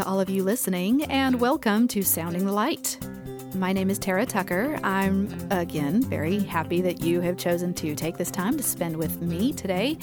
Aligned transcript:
to 0.00 0.06
all 0.06 0.18
of 0.18 0.30
you 0.30 0.42
listening, 0.42 1.04
and 1.04 1.38
welcome 1.38 1.86
to 1.86 2.02
Sounding 2.02 2.46
the 2.46 2.52
Light. 2.52 2.96
My 3.56 3.70
name 3.70 3.90
is 3.90 3.98
Tara 3.98 4.24
Tucker. 4.24 4.80
I'm, 4.82 5.28
again, 5.50 6.02
very 6.02 6.38
happy 6.38 6.80
that 6.80 7.02
you 7.02 7.20
have 7.20 7.36
chosen 7.36 7.74
to 7.74 7.94
take 7.94 8.16
this 8.16 8.30
time 8.30 8.56
to 8.56 8.62
spend 8.62 8.96
with 8.96 9.20
me 9.20 9.52
today. 9.52 9.98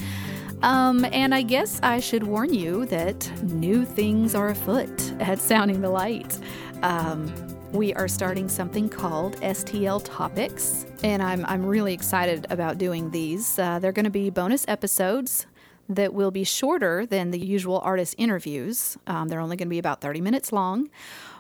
Um, 0.62 1.04
and 1.06 1.34
I 1.34 1.42
guess 1.42 1.80
I 1.82 2.00
should 2.00 2.22
warn 2.22 2.54
you 2.54 2.86
that 2.86 3.32
new 3.42 3.86
things 3.86 4.36
are 4.36 4.50
afoot 4.50 5.14
at 5.20 5.40
Sounding 5.40 5.82
the 5.82 5.90
Light. 5.90 6.38
Um, 6.84 7.34
we 7.72 7.92
are 7.96 8.08
starting 8.08 8.50
something 8.50 8.90
called 8.90 9.38
STL 9.38 10.06
Topics, 10.06 10.86
and 11.04 11.24
I'm, 11.24 11.44
I'm 11.46 11.66
really 11.66 11.96
excited 11.96 12.46
about 12.52 12.78
doing 12.78 13.10
these. 13.10 13.58
Uh, 13.58 13.80
they're 13.80 13.94
going 13.94 14.06
to 14.06 14.12
be 14.12 14.30
bonus 14.30 14.64
episodes 14.68 15.48
that 15.90 16.14
will 16.14 16.32
be 16.32 16.44
shorter 16.44 17.06
than 17.06 17.32
the 17.32 17.40
usual 17.40 17.80
artist 17.80 18.16
interviews. 18.18 18.98
Um, 19.08 19.28
they're 19.28 19.40
only 19.40 19.56
going 19.56 19.68
to 19.68 19.72
be 19.72 19.80
about 19.80 20.02
30 20.02 20.22
minutes 20.22 20.52
long, 20.52 20.90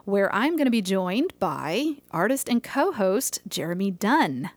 where 0.05 0.33
I'm 0.33 0.55
going 0.55 0.65
to 0.65 0.71
be 0.71 0.81
joined 0.81 1.33
by 1.39 1.95
artist 2.11 2.49
and 2.49 2.63
co 2.63 2.91
host 2.91 3.41
Jeremy 3.47 3.91
Dunn. 3.91 4.51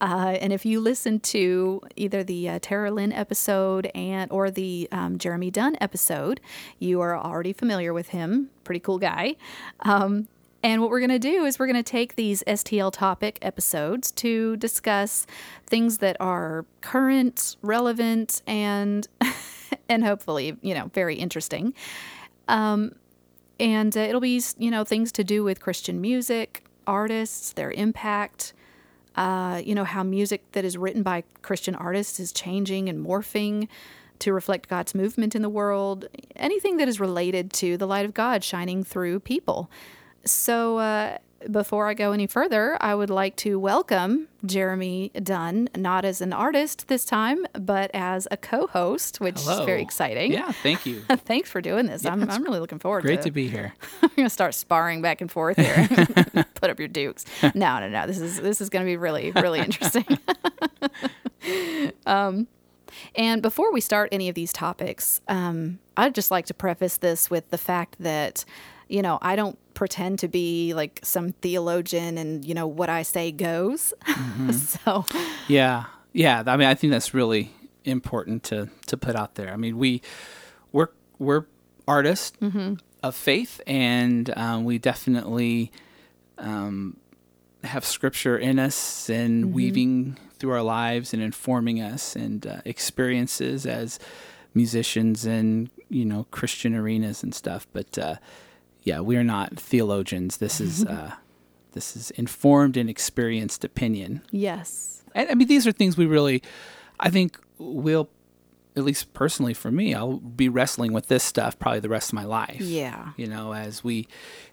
Uh, 0.00 0.36
and 0.40 0.52
if 0.52 0.66
you 0.66 0.80
listen 0.80 1.20
to 1.20 1.80
either 1.96 2.22
the 2.22 2.48
uh, 2.48 2.58
Tara 2.60 2.90
Lynn 2.90 3.12
episode 3.12 3.90
and 3.94 4.30
or 4.30 4.50
the 4.50 4.88
um, 4.92 5.18
Jeremy 5.18 5.50
Dunn 5.50 5.76
episode, 5.80 6.40
you 6.78 7.00
are 7.00 7.16
already 7.16 7.52
familiar 7.52 7.94
with 7.94 8.08
him. 8.08 8.50
Pretty 8.64 8.80
cool 8.80 8.98
guy. 8.98 9.36
Um, 9.80 10.28
and 10.66 10.82
what 10.82 10.90
we're 10.90 10.98
going 10.98 11.10
to 11.10 11.20
do 11.20 11.44
is 11.44 11.60
we're 11.60 11.68
going 11.68 11.76
to 11.76 11.88
take 11.88 12.16
these 12.16 12.42
STL 12.44 12.92
topic 12.92 13.38
episodes 13.40 14.10
to 14.10 14.56
discuss 14.56 15.24
things 15.64 15.98
that 15.98 16.16
are 16.18 16.66
current, 16.80 17.56
relevant, 17.62 18.42
and 18.48 19.06
and 19.88 20.04
hopefully, 20.04 20.56
you 20.62 20.74
know, 20.74 20.90
very 20.92 21.14
interesting. 21.14 21.72
Um, 22.48 22.96
and 23.60 23.96
uh, 23.96 24.00
it'll 24.00 24.20
be, 24.20 24.42
you 24.58 24.72
know, 24.72 24.82
things 24.82 25.12
to 25.12 25.22
do 25.22 25.44
with 25.44 25.60
Christian 25.60 26.00
music, 26.00 26.64
artists, 26.84 27.52
their 27.52 27.70
impact. 27.70 28.52
Uh, 29.14 29.62
you 29.64 29.72
know 29.72 29.84
how 29.84 30.02
music 30.02 30.50
that 30.50 30.64
is 30.64 30.76
written 30.76 31.04
by 31.04 31.22
Christian 31.42 31.76
artists 31.76 32.18
is 32.18 32.32
changing 32.32 32.88
and 32.88 33.06
morphing 33.06 33.68
to 34.18 34.32
reflect 34.32 34.68
God's 34.68 34.96
movement 34.96 35.36
in 35.36 35.42
the 35.42 35.48
world. 35.48 36.06
Anything 36.34 36.78
that 36.78 36.88
is 36.88 36.98
related 36.98 37.52
to 37.52 37.76
the 37.76 37.86
light 37.86 38.04
of 38.04 38.14
God 38.14 38.42
shining 38.42 38.82
through 38.82 39.20
people. 39.20 39.70
So, 40.26 40.78
uh, 40.78 41.18
before 41.50 41.86
I 41.86 41.94
go 41.94 42.12
any 42.12 42.26
further, 42.26 42.76
I 42.80 42.94
would 42.94 43.10
like 43.10 43.36
to 43.36 43.58
welcome 43.58 44.28
Jeremy 44.44 45.10
Dunn, 45.22 45.68
not 45.76 46.04
as 46.04 46.20
an 46.20 46.32
artist 46.32 46.88
this 46.88 47.04
time, 47.04 47.46
but 47.52 47.90
as 47.94 48.26
a 48.30 48.36
co 48.36 48.66
host, 48.66 49.20
which 49.20 49.40
Hello. 49.40 49.60
is 49.60 49.66
very 49.66 49.82
exciting. 49.82 50.32
Yeah, 50.32 50.50
thank 50.50 50.86
you. 50.86 51.00
Thanks 51.10 51.50
for 51.50 51.60
doing 51.60 51.86
this. 51.86 52.04
I'm, 52.04 52.28
I'm 52.28 52.42
really 52.42 52.58
looking 52.58 52.78
forward 52.78 53.02
Great 53.02 53.22
to 53.22 53.28
it. 53.28 53.32
Great 53.32 53.46
to 53.46 53.48
be 53.48 53.48
here. 53.48 53.74
I'm 54.02 54.10
gonna 54.16 54.30
start 54.30 54.54
sparring 54.54 55.02
back 55.02 55.20
and 55.20 55.30
forth 55.30 55.56
here. 55.56 55.88
Put 56.54 56.70
up 56.70 56.78
your 56.78 56.88
dukes. 56.88 57.24
No, 57.54 57.78
no, 57.78 57.88
no. 57.88 58.06
This 58.06 58.18
is 58.18 58.40
this 58.40 58.60
is 58.60 58.68
gonna 58.68 58.84
be 58.84 58.96
really, 58.96 59.30
really 59.32 59.60
interesting. 59.60 60.18
um, 62.06 62.48
and 63.14 63.42
before 63.42 63.72
we 63.72 63.80
start 63.80 64.08
any 64.10 64.28
of 64.28 64.34
these 64.34 64.52
topics, 64.52 65.20
um, 65.28 65.78
I'd 65.96 66.14
just 66.14 66.30
like 66.30 66.46
to 66.46 66.54
preface 66.54 66.96
this 66.96 67.30
with 67.30 67.50
the 67.50 67.58
fact 67.58 67.96
that, 68.00 68.44
you 68.88 69.02
know, 69.02 69.18
I 69.20 69.36
don't 69.36 69.58
pretend 69.76 70.18
to 70.18 70.26
be 70.26 70.74
like 70.74 70.98
some 71.04 71.30
theologian 71.30 72.18
and 72.18 72.44
you 72.44 72.54
know 72.54 72.66
what 72.66 72.88
I 72.88 73.02
say 73.02 73.30
goes. 73.30 73.94
so 74.50 75.04
Yeah, 75.46 75.84
yeah. 76.12 76.42
I 76.44 76.56
mean, 76.56 76.66
I 76.66 76.74
think 76.74 76.90
that's 76.90 77.14
really 77.14 77.52
important 77.84 78.42
to 78.44 78.68
to 78.86 78.96
put 78.96 79.14
out 79.14 79.36
there. 79.36 79.52
I 79.52 79.56
mean, 79.56 79.78
we 79.78 80.02
we're 80.72 80.88
we're 81.20 81.44
artists 81.86 82.36
of 83.02 83.14
faith, 83.14 83.60
and 83.66 84.36
um, 84.36 84.64
we 84.64 84.78
definitely 84.78 85.70
um, 86.38 86.96
have 87.62 87.84
scripture 87.84 88.36
in 88.36 88.58
us 88.58 89.08
and 89.08 89.52
weaving 89.52 90.18
through 90.38 90.52
our 90.52 90.62
lives 90.62 91.12
and 91.14 91.22
informing 91.22 91.80
us 91.80 92.16
and 92.16 92.46
uh, 92.46 92.56
experiences 92.64 93.66
as 93.66 93.98
musicians 94.54 95.24
and 95.24 95.70
you 95.88 96.04
know 96.04 96.26
Christian 96.30 96.74
arenas 96.74 97.22
and 97.22 97.34
stuff. 97.34 97.66
But 97.72 97.98
uh, 97.98 98.16
yeah, 98.86 99.00
we 99.00 99.16
are 99.16 99.24
not 99.24 99.58
theologians. 99.58 100.38
This 100.38 100.60
is 100.60 100.84
uh, 100.94 101.12
this 101.72 101.94
is 101.94 102.10
informed 102.12 102.78
and 102.78 102.88
experienced 102.88 103.62
opinion. 103.64 104.22
yes, 104.30 105.02
And, 105.14 105.28
I 105.28 105.34
mean, 105.34 105.46
these 105.48 105.66
are 105.66 105.72
things 105.72 105.98
we 105.98 106.06
really, 106.06 106.42
I 106.98 107.10
think, 107.10 107.38
we'll, 107.58 108.08
at 108.74 108.84
least 108.84 109.12
personally 109.12 109.52
for 109.52 109.70
me, 109.70 109.92
I'll 109.92 110.16
be 110.18 110.48
wrestling 110.48 110.94
with 110.94 111.08
this 111.08 111.22
stuff 111.22 111.58
probably 111.58 111.80
the 111.80 111.90
rest 111.90 112.10
of 112.10 112.14
my 112.14 112.24
life. 112.24 112.62
yeah, 112.62 113.12
You 113.18 113.26
know, 113.26 113.52
as 113.52 113.84
we, 113.84 114.08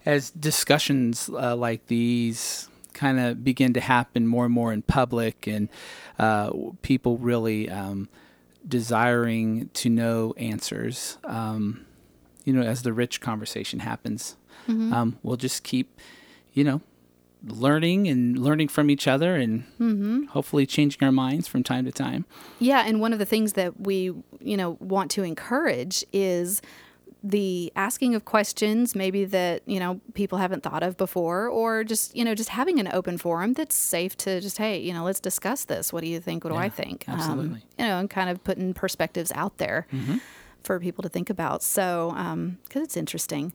as 0.05 0.31
discussions 0.31 1.29
uh, 1.29 1.55
like 1.55 1.87
these 1.87 2.67
kind 2.93 3.19
of 3.19 3.43
begin 3.43 3.73
to 3.73 3.81
happen 3.81 4.27
more 4.27 4.45
and 4.45 4.53
more 4.53 4.73
in 4.73 4.81
public 4.81 5.47
and 5.47 5.69
uh, 6.19 6.51
people 6.81 7.17
really 7.17 7.69
um, 7.69 8.09
desiring 8.67 9.69
to 9.75 9.89
know 9.89 10.33
answers, 10.37 11.17
um, 11.23 11.85
you 12.43 12.53
know, 12.53 12.61
as 12.61 12.83
the 12.83 12.93
rich 12.93 13.21
conversation 13.21 13.79
happens, 13.79 14.35
um, 14.67 15.17
we'll 15.23 15.37
just 15.37 15.63
keep, 15.63 15.99
you 16.53 16.63
know, 16.63 16.81
learning 17.45 18.07
and 18.07 18.37
learning 18.39 18.69
from 18.69 18.89
each 18.89 19.07
other 19.07 19.35
and 19.35 20.27
hopefully 20.29 20.65
changing 20.65 21.03
our 21.03 21.11
minds 21.11 21.47
from 21.47 21.63
time 21.63 21.85
to 21.85 21.91
time. 21.91 22.25
Yeah, 22.59 22.83
and 22.85 23.01
one 23.01 23.11
of 23.13 23.19
the 23.19 23.25
things 23.25 23.53
that 23.53 23.79
we, 23.79 24.13
you 24.39 24.57
know, 24.57 24.77
want 24.79 25.11
to 25.11 25.23
encourage 25.23 26.05
is 26.13 26.61
the 27.25 27.71
asking 27.75 28.15
of 28.15 28.25
questions 28.25 28.95
maybe 28.95 29.23
that, 29.23 29.61
you 29.65 29.79
know, 29.79 30.01
people 30.13 30.37
haven't 30.39 30.61
thought 30.61 30.83
of 30.83 30.97
before 30.97 31.47
or 31.47 31.83
just, 31.85 32.13
you 32.15 32.25
know, 32.25 32.35
just 32.35 32.49
having 32.49 32.79
an 32.79 32.89
open 32.91 33.17
forum 33.17 33.53
that's 33.53 33.75
safe 33.75 34.17
to 34.17 34.41
just 34.41 34.57
hey, 34.57 34.79
you 34.79 34.93
know, 34.93 35.05
let's 35.05 35.21
discuss 35.21 35.63
this. 35.65 35.93
What 35.93 36.01
do 36.01 36.09
you 36.09 36.19
think? 36.19 36.43
What 36.43 36.51
do 36.51 36.57
I 36.57 36.67
think? 36.67 37.05
Um, 37.07 37.15
absolutely. 37.15 37.63
you 37.79 37.85
know, 37.85 37.97
and 37.99 38.09
kind 38.09 38.29
of 38.29 38.43
putting 38.43 38.73
perspectives 38.73 39.31
out 39.35 39.57
there 39.57 39.87
for 40.63 40.79
people 40.79 41.01
to 41.03 41.09
think 41.09 41.29
about. 41.29 41.61
So, 41.63 42.13
um, 42.15 42.57
cuz 42.69 42.81
it's 42.83 42.97
interesting. 42.97 43.53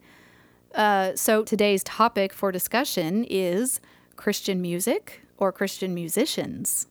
Uh, 0.75 1.13
so 1.17 1.43
today's 1.43 1.83
topic 1.85 2.33
for 2.33 2.53
discussion 2.53 3.25
is 3.25 3.81
Christian 4.17 4.61
music 4.61 5.23
or 5.39 5.51
Christian 5.53 5.95
musicians. 5.95 6.87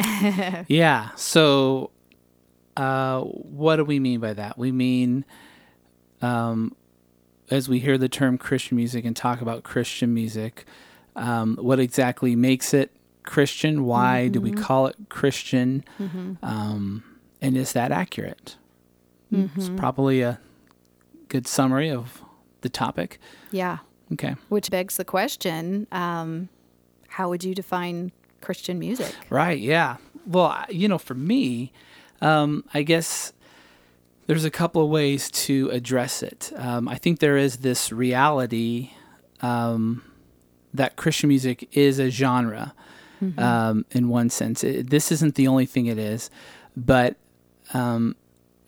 Yeah. 0.68 1.10
So, 1.16 1.90
uh, 2.76 3.20
what 3.22 3.76
do 3.76 3.84
we 3.84 3.98
mean 3.98 4.20
by 4.20 4.32
that? 4.34 4.56
We 4.58 4.70
mean, 4.72 5.24
um, 6.22 6.74
as 7.50 7.68
we 7.68 7.78
hear 7.80 7.98
the 7.98 8.08
term 8.08 8.38
Christian 8.38 8.76
music 8.76 9.04
and 9.04 9.16
talk 9.16 9.40
about 9.40 9.62
Christian 9.64 10.12
music, 10.14 10.64
um, 11.16 11.56
what 11.60 11.80
exactly 11.80 12.36
makes 12.36 12.72
it 12.74 12.92
Christian? 13.24 13.84
Why 13.84 14.28
do 14.28 14.40
we 14.40 14.50
call 14.52 14.86
it 14.86 14.96
Christian? 15.08 15.84
Um, 16.42 17.02
and 17.42 17.56
is 17.56 17.72
that 17.72 17.90
accurate? 17.92 18.56
It's 19.30 19.68
probably 19.70 20.22
a 20.22 20.40
good 21.28 21.46
summary 21.46 21.90
of 21.90 22.22
the 22.62 22.68
topic. 22.68 23.18
Yeah. 23.50 23.78
Okay. 24.12 24.36
Which 24.48 24.70
begs 24.70 24.96
the 24.96 25.04
question 25.04 25.86
um, 25.92 26.48
how 27.08 27.28
would 27.28 27.44
you 27.44 27.54
define 27.54 28.12
Christian 28.40 28.78
music? 28.78 29.14
Right. 29.30 29.58
Yeah. 29.58 29.96
Well, 30.26 30.64
you 30.70 30.88
know, 30.88 30.98
for 30.98 31.14
me, 31.14 31.72
um, 32.20 32.64
I 32.74 32.82
guess 32.82 33.32
there's 34.26 34.44
a 34.44 34.50
couple 34.50 34.82
of 34.82 34.90
ways 34.90 35.30
to 35.30 35.70
address 35.70 36.22
it. 36.22 36.52
Um, 36.56 36.88
I 36.88 36.96
think 36.96 37.20
there 37.20 37.36
is 37.36 37.58
this 37.58 37.90
reality 37.92 38.90
um, 39.40 40.02
that 40.74 40.96
Christian 40.96 41.28
music 41.28 41.68
is 41.72 41.98
a 41.98 42.10
genre 42.10 42.74
um, 43.36 43.84
in 43.90 44.08
one 44.08 44.30
sense. 44.30 44.62
It, 44.62 44.90
this 44.90 45.10
isn't 45.10 45.34
the 45.34 45.48
only 45.48 45.66
thing 45.66 45.86
it 45.86 45.98
is, 45.98 46.30
but 46.76 47.16
um, 47.74 48.16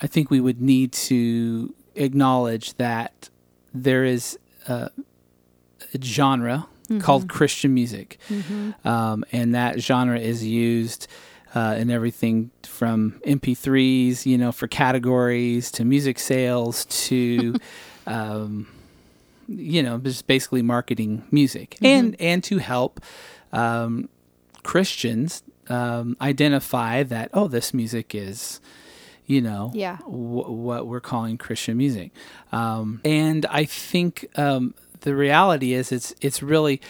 I 0.02 0.06
think 0.06 0.30
we 0.30 0.40
would 0.40 0.60
need 0.60 0.92
to 0.92 1.74
acknowledge 1.94 2.74
that 2.74 3.28
there 3.74 4.04
is 4.04 4.38
a, 4.68 4.90
a 5.94 6.02
genre 6.02 6.66
called 7.00 7.28
Christian 7.28 7.72
music, 7.72 8.18
um, 8.84 9.24
and 9.30 9.54
that 9.54 9.80
genre 9.80 10.18
is 10.18 10.44
used 10.44 11.06
uh, 11.54 11.76
in 11.78 11.90
everything 11.90 12.50
from 12.64 13.20
MP3s, 13.26 14.26
you 14.26 14.38
know, 14.38 14.52
for 14.52 14.66
categories 14.66 15.70
to 15.72 15.84
music 15.84 16.18
sales 16.18 16.84
to, 16.86 17.54
um, 18.06 18.66
you 19.48 19.82
know, 19.82 19.98
just 19.98 20.26
basically 20.26 20.62
marketing 20.62 21.22
music. 21.30 21.76
And 21.82 22.16
and 22.20 22.42
to 22.44 22.58
help 22.58 23.00
um, 23.52 24.08
Christians 24.62 25.42
um, 25.68 26.16
identify 26.20 27.02
that 27.04 27.30
oh, 27.32 27.46
this 27.46 27.72
music 27.72 28.14
is 28.14 28.60
you 29.30 29.40
know, 29.40 29.70
Yeah. 29.74 29.96
wh- 29.98 30.50
what 30.66 30.86
we're 30.88 31.00
calling 31.12 31.38
Christian 31.38 31.76
music. 31.76 32.10
Um, 32.52 33.00
and 33.04 33.46
I 33.46 33.64
think 33.64 34.26
um, 34.36 34.74
the 35.02 35.14
reality 35.14 35.72
is 35.72 35.92
it's 35.92 36.12
it's 36.20 36.42
really 36.42 36.80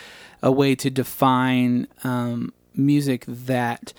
a 0.43 0.51
way 0.51 0.75
to 0.75 0.89
define 0.91 1.87
um, 2.03 2.53
music 2.75 3.25
that 3.27 3.93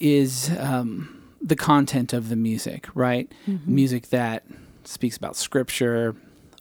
is 0.00 0.50
um, 0.58 1.22
the 1.40 1.56
content 1.56 2.12
of 2.12 2.28
the 2.28 2.36
music, 2.36 2.88
right? 2.94 3.30
Music 3.66 4.08
that 4.10 4.42
speaks 4.84 5.16
about 5.16 5.36
scripture 5.36 6.16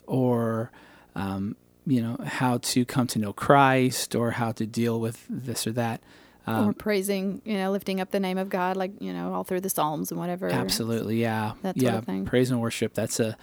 or 0.05 0.71
um, 1.15 1.55
you 1.87 2.01
know 2.01 2.17
how 2.23 2.57
to 2.59 2.85
come 2.85 3.07
to 3.07 3.19
know 3.19 3.33
Christ 3.33 4.13
or 4.15 4.31
how 4.31 4.51
to 4.53 4.65
deal 4.65 4.99
with 4.99 5.25
this 5.29 5.65
or 5.65 5.71
that. 5.73 6.01
Um, 6.47 6.69
or 6.69 6.73
praising, 6.73 7.41
you 7.45 7.55
know, 7.55 7.71
lifting 7.71 8.01
up 8.01 8.09
the 8.09 8.19
name 8.19 8.39
of 8.39 8.49
God, 8.49 8.75
like 8.75 8.93
you 8.99 9.13
know, 9.13 9.33
all 9.33 9.43
through 9.43 9.61
the 9.61 9.69
Psalms 9.69 10.09
and 10.09 10.19
whatever. 10.19 10.49
Absolutely, 10.49 11.21
yeah, 11.21 11.53
that 11.61 11.77
yeah. 11.77 11.91
Sort 11.91 11.99
of 11.99 12.05
thing. 12.05 12.25
Praise 12.25 12.49
and 12.49 12.59
worship. 12.59 12.93
That's 12.95 13.19
a 13.19 13.37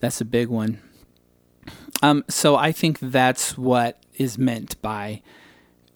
that's 0.00 0.20
a 0.20 0.24
big 0.24 0.48
one. 0.48 0.80
Um, 2.02 2.24
so 2.28 2.56
I 2.56 2.72
think 2.72 3.00
that's 3.00 3.58
what 3.58 4.02
is 4.14 4.38
meant 4.38 4.80
by 4.80 5.20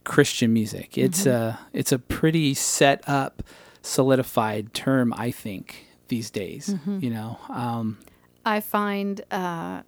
Christian 0.05 0.53
music. 0.53 0.99
It's 0.99 1.21
mm-hmm. 1.21 1.31
a 1.31 1.61
it's 1.73 1.93
a 1.93 1.99
pretty 1.99 2.55
set 2.55 3.03
up, 3.09 3.43
solidified 3.81 4.75
term. 4.75 5.15
I 5.17 5.31
think 5.31 5.87
these 6.09 6.31
days. 6.31 6.69
Mm-hmm. 6.69 6.99
You 7.01 7.11
know, 7.11 7.39
um, 7.49 7.99
I 8.45 8.61
find 8.61 9.23
uh, 9.31 9.83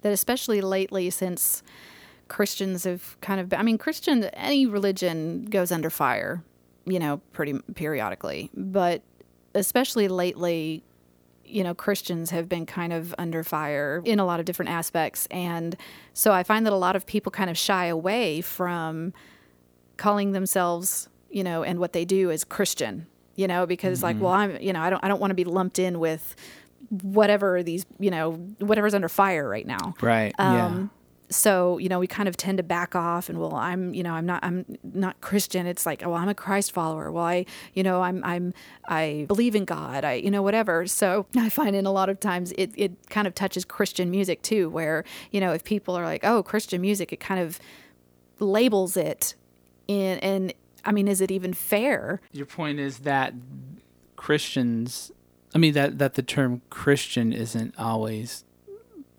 that 0.00 0.12
especially 0.12 0.60
lately, 0.60 1.10
since 1.10 1.62
Christians 2.30 2.84
have 2.84 3.20
kind 3.20 3.40
of, 3.40 3.52
I 3.52 3.62
mean, 3.62 3.76
Christian 3.76 4.24
any 4.32 4.64
religion 4.64 5.46
goes 5.46 5.72
under 5.72 5.90
fire, 5.90 6.42
you 6.86 7.00
know, 7.00 7.20
pretty 7.32 7.58
periodically, 7.74 8.50
but 8.54 9.02
especially 9.54 10.06
lately, 10.06 10.84
you 11.44 11.64
know, 11.64 11.74
Christians 11.74 12.30
have 12.30 12.48
been 12.48 12.66
kind 12.66 12.92
of 12.92 13.12
under 13.18 13.42
fire 13.42 14.00
in 14.04 14.20
a 14.20 14.24
lot 14.24 14.38
of 14.38 14.46
different 14.46 14.70
aspects. 14.70 15.26
And 15.32 15.76
so 16.14 16.32
I 16.32 16.44
find 16.44 16.64
that 16.66 16.72
a 16.72 16.76
lot 16.76 16.94
of 16.94 17.04
people 17.04 17.32
kind 17.32 17.50
of 17.50 17.58
shy 17.58 17.86
away 17.86 18.40
from 18.40 19.12
calling 19.96 20.30
themselves, 20.30 21.08
you 21.30 21.42
know, 21.42 21.64
and 21.64 21.80
what 21.80 21.92
they 21.92 22.04
do 22.04 22.30
as 22.30 22.44
Christian, 22.44 23.08
you 23.34 23.48
know, 23.48 23.66
because 23.66 23.98
mm-hmm. 23.98 24.06
like, 24.06 24.20
well, 24.20 24.32
I'm, 24.32 24.56
you 24.62 24.72
know, 24.72 24.80
I 24.80 24.88
don't, 24.88 25.04
I 25.04 25.08
don't 25.08 25.20
want 25.20 25.32
to 25.32 25.34
be 25.34 25.44
lumped 25.44 25.80
in 25.80 25.98
with 25.98 26.36
whatever 26.90 27.64
these, 27.64 27.86
you 27.98 28.12
know, 28.12 28.34
whatever's 28.60 28.94
under 28.94 29.08
fire 29.08 29.48
right 29.48 29.66
now. 29.66 29.94
Right. 30.00 30.32
Um, 30.38 30.54
yeah 30.54 30.86
so 31.30 31.78
you 31.78 31.88
know 31.88 31.98
we 31.98 32.06
kind 32.06 32.28
of 32.28 32.36
tend 32.36 32.58
to 32.58 32.64
back 32.64 32.96
off 32.96 33.28
and 33.28 33.38
well 33.38 33.54
i'm 33.54 33.94
you 33.94 34.02
know 34.02 34.12
i'm 34.12 34.26
not 34.26 34.42
i'm 34.44 34.64
not 34.82 35.20
christian. 35.20 35.66
It's 35.66 35.86
like 35.86 36.02
well 36.02 36.14
i'm 36.14 36.28
a 36.28 36.34
christ 36.34 36.72
follower. 36.72 37.10
Well 37.10 37.24
i 37.24 37.46
you 37.74 37.82
know 37.82 38.02
i'm 38.02 38.22
i'm 38.24 38.52
i 38.88 39.24
believe 39.28 39.54
in 39.54 39.64
god. 39.64 40.04
I 40.04 40.14
you 40.14 40.30
know 40.30 40.42
whatever. 40.42 40.86
So 40.86 41.26
i 41.36 41.48
find 41.48 41.76
in 41.76 41.86
a 41.86 41.92
lot 41.92 42.08
of 42.08 42.20
times 42.20 42.52
it, 42.52 42.72
it 42.76 43.08
kind 43.08 43.26
of 43.26 43.34
touches 43.34 43.64
christian 43.64 44.10
music 44.10 44.42
too 44.42 44.68
where 44.68 45.04
you 45.30 45.40
know 45.40 45.52
if 45.52 45.64
people 45.64 45.96
are 45.96 46.04
like 46.04 46.24
oh 46.24 46.42
christian 46.42 46.80
music 46.80 47.12
it 47.12 47.20
kind 47.20 47.40
of 47.40 47.60
labels 48.40 48.96
it 48.96 49.34
in 49.86 50.18
and 50.18 50.52
i 50.84 50.92
mean 50.92 51.06
is 51.08 51.20
it 51.20 51.30
even 51.30 51.52
fair? 51.52 52.20
Your 52.32 52.46
point 52.46 52.80
is 52.80 53.00
that 53.00 53.34
christians 54.16 55.10
i 55.54 55.58
mean 55.58 55.72
that 55.72 55.98
that 55.98 56.14
the 56.14 56.22
term 56.22 56.60
christian 56.68 57.32
isn't 57.32 57.74
always 57.78 58.44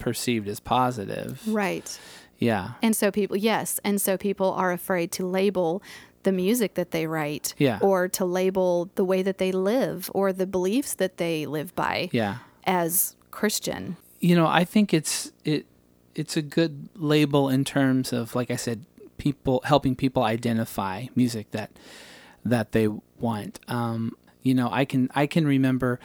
perceived 0.02 0.48
as 0.48 0.60
positive. 0.60 1.42
Right. 1.48 2.00
Yeah. 2.40 2.72
And 2.82 2.96
so 2.96 3.12
people, 3.12 3.38
yes. 3.38 3.80
And 3.84 4.02
so 4.02 4.18
people 4.18 4.52
are 4.52 4.72
afraid 4.72 5.12
to 5.14 5.26
label 5.26 5.82
the 6.24 6.32
music 6.32 6.74
that 6.74 6.92
they 6.92 7.08
write 7.08 7.54
yeah. 7.58 7.80
or 7.82 8.08
to 8.10 8.26
label 8.26 8.90
the 8.96 9.06
way 9.06 9.22
that 9.22 9.38
they 9.38 9.52
live 9.52 10.12
or 10.14 10.34
the 10.34 10.48
beliefs 10.48 10.94
that 10.96 11.18
they 11.18 11.46
live 11.46 11.74
by 11.76 12.10
yeah. 12.12 12.40
as 12.66 13.16
Christian. 13.32 13.98
You 14.20 14.36
know, 14.36 14.48
I 14.48 14.66
think 14.66 14.94
it's 14.94 15.32
it 15.46 15.66
it's 16.14 16.36
a 16.36 16.42
good 16.42 16.90
label 16.96 17.50
in 17.50 17.64
terms 17.64 18.14
of 18.14 18.36
like 18.36 18.52
I 18.52 18.56
said 18.56 18.86
people 19.18 19.62
helping 19.66 19.96
people 19.96 20.24
identify 20.24 21.06
music 21.16 21.52
that 21.52 21.72
that 22.46 22.72
they 22.72 22.88
want. 23.20 23.60
Um, 23.68 24.16
you 24.42 24.54
know, 24.54 24.70
I 24.72 24.86
can 24.86 25.10
I 25.16 25.28
can 25.28 25.48
remember 25.48 26.00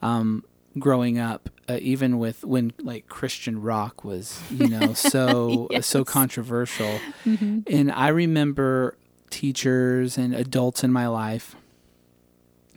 um, 0.00 0.44
growing 0.78 1.18
up, 1.18 1.48
uh, 1.68 1.78
even 1.80 2.18
with 2.18 2.44
when 2.44 2.72
like 2.78 3.08
Christian 3.08 3.60
rock 3.62 4.04
was, 4.04 4.40
you 4.50 4.68
know, 4.68 4.92
so 4.94 5.68
yes. 5.70 5.86
so 5.86 6.04
controversial. 6.04 7.00
Mm-hmm. 7.24 7.60
And 7.66 7.92
I 7.92 8.08
remember 8.08 8.96
teachers 9.30 10.18
and 10.18 10.34
adults 10.34 10.84
in 10.84 10.92
my 10.92 11.06
life 11.06 11.56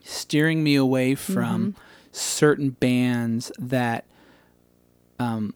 steering 0.03 0.63
me 0.63 0.75
away 0.75 1.15
from 1.15 1.73
mm-hmm. 1.73 1.81
certain 2.11 2.69
bands 2.69 3.51
that 3.59 4.05
um 5.19 5.53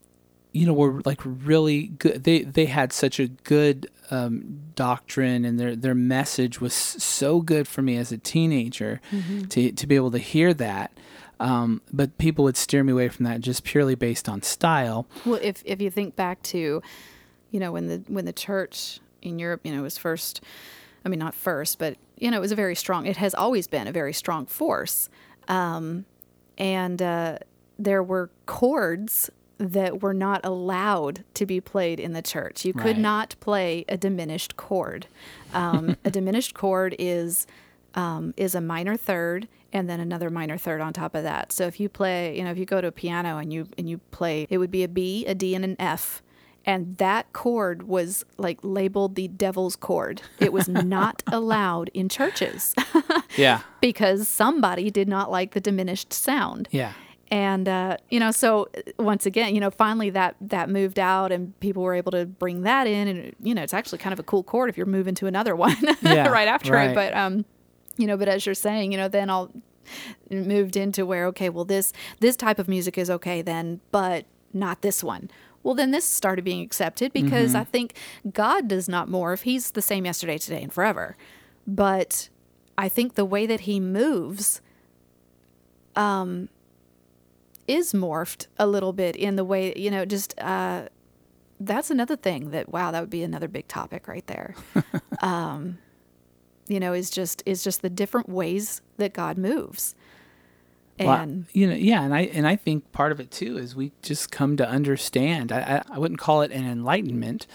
you 0.52 0.66
know 0.66 0.74
were 0.74 1.02
like 1.06 1.22
really 1.24 1.88
good 1.88 2.24
they 2.24 2.42
they 2.42 2.66
had 2.66 2.92
such 2.92 3.20
a 3.20 3.28
good 3.28 3.90
um, 4.12 4.60
doctrine 4.74 5.46
and 5.46 5.60
their 5.60 5.76
their 5.76 5.94
message 5.94 6.60
was 6.60 6.74
so 6.74 7.42
good 7.42 7.68
for 7.68 7.82
me 7.84 7.96
as 7.96 8.12
a 8.12 8.18
teenager 8.18 9.00
mm-hmm. 9.12 9.44
to 9.44 9.72
to 9.72 9.88
be 9.88 9.96
able 9.96 10.12
to 10.12 10.18
hear 10.18 10.54
that 10.54 10.92
um, 11.40 11.82
but 11.92 12.18
people 12.18 12.44
would 12.46 12.58
steer 12.58 12.84
me 12.84 12.92
away 12.92 13.10
from 13.10 13.26
that 13.26 13.42
just 13.42 13.64
purely 13.64 13.96
based 13.96 14.28
on 14.28 14.42
style. 14.42 15.08
Well, 15.26 15.40
if 15.42 15.62
if 15.66 15.82
you 15.82 15.90
think 15.90 16.16
back 16.16 16.42
to, 16.44 16.82
you 17.52 17.60
know, 17.60 17.72
when 17.72 17.88
the 17.88 18.04
when 18.08 18.26
the 18.26 18.34
church 18.34 19.00
in 19.22 19.40
Europe, 19.40 19.62
you 19.64 19.74
know, 19.74 19.82
was 19.82 19.98
first, 19.98 20.42
I 21.06 21.10
mean, 21.10 21.20
not 21.20 21.34
first, 21.34 21.80
but 21.80 21.98
you 22.18 22.30
know, 22.30 22.38
it 22.38 22.42
was 22.42 22.52
a 22.52 22.56
very 22.56 22.76
strong. 22.76 23.06
It 23.06 23.18
has 23.18 23.34
always 23.34 23.68
been 23.68 23.88
a 23.88 23.92
very 23.92 24.14
strong 24.14 24.46
force, 24.46 25.10
um, 25.48 26.06
and 26.58 27.02
uh, 27.02 27.40
there 27.78 28.04
were 28.04 28.30
chords 28.46 29.30
that 29.58 30.02
were 30.02 30.14
not 30.14 30.40
allowed 30.46 31.24
to 31.34 31.46
be 31.46 31.60
played 31.60 32.00
in 32.00 32.14
the 32.14 32.22
church. 32.22 32.64
You 32.64 32.74
could 32.74 32.86
right. 32.86 32.98
not 32.98 33.36
play 33.42 33.84
a 33.90 33.98
diminished 33.98 34.56
chord. 34.56 35.08
Um, 35.54 35.98
a 36.06 36.12
diminished 36.12 36.54
chord 36.54 36.96
is 37.00 37.48
um, 37.96 38.34
is 38.36 38.56
a 38.56 38.62
minor 38.62 38.98
third 38.98 39.48
and 39.74 39.90
then 39.90 40.00
another 40.00 40.30
minor 40.30 40.58
third 40.58 40.82
on 40.82 40.94
top 40.94 41.16
of 41.16 41.24
that. 41.24 41.52
So 41.52 41.66
if 41.66 41.80
you 41.80 41.90
play, 41.90 42.38
you 42.38 42.44
know, 42.44 42.52
if 42.52 42.58
you 42.58 42.66
go 42.66 42.82
to 42.82 42.88
a 42.88 42.92
piano 42.92 43.38
and 43.38 43.52
you 43.52 43.68
and 43.78 43.90
you 43.90 44.00
play, 44.12 44.48
it 44.50 44.58
would 44.58 44.72
be 44.72 44.84
a 44.84 44.88
B, 44.88 45.26
a 45.26 45.36
D, 45.36 45.56
and 45.56 45.64
an 45.64 45.76
F. 45.80 46.22
And 46.66 46.98
that 46.98 47.32
chord 47.34 47.84
was 47.84 48.26
like 48.38 48.60
labeled 48.62 49.16
the 49.16 49.28
devil's 49.28 49.76
chord. 49.76 50.22
It 50.40 50.52
was 50.52 50.68
not 50.70 51.24
allowed 51.28 51.90
in 51.94 52.10
churches. 52.10 52.76
yeah. 53.38 53.62
Because 53.82 54.28
somebody 54.28 54.92
did 54.92 55.08
not 55.08 55.32
like 55.32 55.54
the 55.54 55.62
diminished 55.62 56.14
sound. 56.14 56.68
Yeah 56.72 56.94
and 57.32 57.68
uh, 57.68 57.98
you 58.10 58.20
know 58.20 58.32
so 58.32 58.68
uh, 58.76 58.82
once 58.98 59.26
again 59.26 59.54
you 59.54 59.62
know 59.62 59.70
finally 59.72 60.10
that 60.10 60.36
that 60.42 60.70
moved 60.70 61.00
out 61.00 61.32
and 61.32 61.58
people 61.60 61.84
were 61.84 61.94
able 61.94 62.12
to 62.12 62.26
bring 62.26 62.62
that 62.64 62.88
in 62.88 63.08
and 63.08 63.36
you 63.42 63.54
know 63.54 63.62
it's 63.62 63.74
actually 63.74 63.98
kind 63.98 64.14
of 64.14 64.20
a 64.20 64.24
cool 64.24 64.44
chord 64.44 64.70
if 64.70 64.78
you're 64.78 64.86
moving 64.86 65.16
to 65.16 65.28
another 65.28 65.56
one 65.56 65.76
yeah, 66.02 66.28
right 66.28 66.48
after 66.48 66.74
right. 66.74 66.92
it 66.92 66.96
but 66.96 67.16
um 67.16 67.46
you 68.00 68.08
know 68.08 68.18
but 68.18 68.28
as 68.28 68.46
you're 68.46 68.56
saying 68.56 68.92
you 68.92 68.98
know 68.98 69.08
then 69.08 69.30
i'll 69.30 69.52
moved 70.30 70.76
into 70.76 71.06
where 71.06 71.26
okay 71.26 71.50
well 71.50 71.66
this 71.66 71.92
this 72.20 72.36
type 72.36 72.60
of 72.60 72.68
music 72.68 72.98
is 72.98 73.10
okay 73.10 73.42
then 73.42 73.80
but 73.92 74.26
not 74.54 74.82
this 74.82 75.04
one. 75.04 75.30
Well 75.62 75.76
then 75.76 75.92
this 75.92 76.06
started 76.06 76.44
being 76.44 76.62
accepted 76.64 77.14
because 77.14 77.50
mm-hmm. 77.50 77.62
i 77.62 77.64
think 77.64 77.94
god 78.32 78.68
does 78.68 78.88
not 78.88 79.08
morph. 79.08 79.42
He's 79.42 79.72
the 79.72 79.82
same 79.82 80.06
yesterday 80.06 80.38
today 80.38 80.64
and 80.64 80.74
forever. 80.74 81.18
But 81.68 82.30
i 82.78 82.88
think 82.90 83.16
the 83.16 83.26
way 83.26 83.46
that 83.46 83.62
he 83.62 83.80
moves 83.80 84.62
um 85.96 86.50
is 87.68 87.94
morphed 87.94 88.48
a 88.58 88.66
little 88.66 88.94
bit 88.94 89.16
in 89.16 89.36
the 89.36 89.44
way 89.44 89.74
you 89.76 89.92
know 89.92 90.06
just 90.06 90.40
uh 90.40 90.88
that's 91.60 91.92
another 91.92 92.16
thing 92.16 92.52
that 92.52 92.70
wow 92.70 92.90
that 92.92 93.02
would 93.02 93.10
be 93.10 93.24
another 93.24 93.48
big 93.48 93.68
topic 93.68 94.08
right 94.08 94.26
there. 94.28 94.56
Um 95.22 95.80
you 96.70 96.80
know 96.80 96.94
is 96.94 97.10
just 97.10 97.44
is 97.46 97.64
just 97.64 97.82
the 97.82 97.90
different 97.90 98.30
ways 98.30 98.82
that 98.98 99.14
God 99.14 99.38
moves. 99.38 99.96
And 100.98 101.08
well, 101.08 101.46
you 101.54 101.68
know, 101.68 101.76
yeah, 101.76 102.04
and 102.04 102.14
I 102.14 102.22
and 102.22 102.48
I 102.48 102.56
think 102.56 102.92
part 102.92 103.12
of 103.12 103.20
it 103.20 103.32
too 103.32 103.58
is 103.58 103.76
we 103.76 103.92
just 104.02 104.32
come 104.32 104.58
to 104.58 104.68
understand. 104.68 105.52
I 105.52 105.82
I, 105.90 105.98
wouldn't 105.98 106.20
call 106.20 106.42
it 106.42 106.52
an 106.52 106.66
enlightenment 106.66 107.48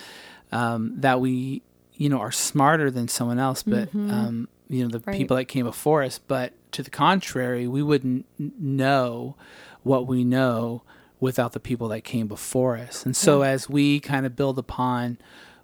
um, 0.51 0.95
that 1.01 1.21
we 1.21 1.63
you 1.95 2.09
know 2.09 2.19
are 2.19 2.33
smarter 2.33 2.91
than 2.91 3.09
someone 3.09 3.39
else, 3.39 3.63
but 3.63 3.89
mm-hmm. 3.89 4.11
um, 4.11 4.49
you 4.69 4.83
know 4.83 4.91
the 4.91 5.03
right. 5.07 5.17
people 5.17 5.37
that 5.37 5.45
came 5.45 5.67
before 5.67 6.03
us. 6.03 6.19
But 6.19 6.53
to 6.73 6.83
the 6.83 6.91
contrary, 6.91 7.69
we 7.69 7.83
wouldn't 7.83 8.27
know 8.39 9.37
what 9.83 10.07
we 10.07 10.25
know 10.25 10.83
without 11.21 11.53
the 11.53 11.61
people 11.61 11.89
that 11.89 12.01
came 12.03 12.27
before 12.27 12.77
us. 12.77 13.05
And 13.05 13.15
so 13.15 13.43
yeah. 13.43 13.51
as 13.51 13.69
we 13.69 14.01
kind 14.01 14.27
of 14.27 14.35
build 14.35 14.59
upon 14.59 15.19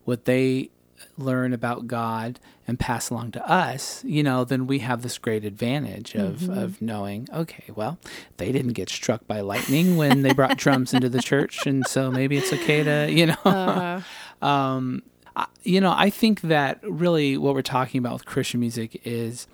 what 0.04 0.24
they 0.24 0.70
learn 1.16 1.52
about 1.52 1.86
God 1.86 2.38
and 2.66 2.78
pass 2.78 3.10
along 3.10 3.32
to 3.32 3.50
us, 3.50 4.02
you 4.04 4.22
know, 4.22 4.44
then 4.44 4.66
we 4.66 4.80
have 4.80 5.02
this 5.02 5.18
great 5.18 5.44
advantage 5.44 6.14
of, 6.14 6.38
mm-hmm. 6.40 6.58
of 6.58 6.80
knowing, 6.80 7.28
okay, 7.32 7.64
well, 7.74 7.98
they 8.36 8.52
didn't 8.52 8.72
get 8.72 8.88
struck 8.88 9.26
by 9.26 9.40
lightning 9.40 9.96
when 9.96 10.22
they 10.22 10.32
brought 10.32 10.56
drums 10.56 10.94
into 10.94 11.08
the 11.08 11.20
church, 11.20 11.66
and 11.66 11.86
so 11.86 12.10
maybe 12.10 12.36
it's 12.36 12.52
okay 12.52 12.82
to, 12.82 13.10
you 13.10 13.26
know. 13.26 13.36
Uh-huh. 13.44 14.00
um, 14.46 15.02
you 15.62 15.80
know, 15.80 15.94
I 15.96 16.10
think 16.10 16.42
that 16.42 16.80
really 16.82 17.36
what 17.36 17.54
we're 17.54 17.62
talking 17.62 17.98
about 17.98 18.14
with 18.14 18.26
Christian 18.26 18.60
music 18.60 19.00
is 19.04 19.46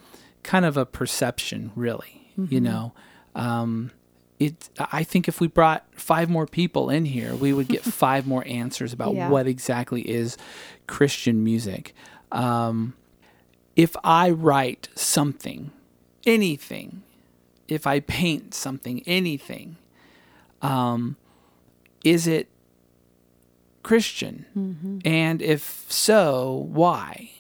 kind 0.43 0.65
of 0.65 0.76
a 0.76 0.87
perception, 0.87 1.73
really, 1.75 2.31
mm-hmm. 2.38 2.53
you 2.53 2.61
know. 2.61 2.93
Um, 3.35 3.93
it 4.38 4.69
i 4.79 5.03
think 5.03 5.29
if 5.29 5.41
we 5.41 5.47
brought 5.47 5.85
five 5.93 6.29
more 6.29 6.47
people 6.47 6.91
in 6.91 7.05
here 7.05 7.35
we 7.35 7.53
would 7.53 7.69
get 7.69 7.83
five 7.83 8.26
more 8.26 8.45
answers 8.47 8.93
about 8.93 9.15
yeah. 9.15 9.29
what 9.29 9.47
exactly 9.47 10.03
is 10.03 10.37
christian 10.87 11.43
music 11.43 11.95
um, 12.33 12.95
if 13.75 13.97
i 14.05 14.31
write 14.31 14.88
something 14.95 15.71
anything 16.25 17.02
if 17.69 17.87
i 17.87 18.00
paint 18.00 18.55
something 18.55 19.02
anything 19.07 19.76
um, 20.62 21.16
is 22.05 22.26
it 22.26 22.49
Christian? 23.87 24.47
And 25.05 25.40
if 25.40 25.87
so, 25.88 26.66
why? 26.73 27.31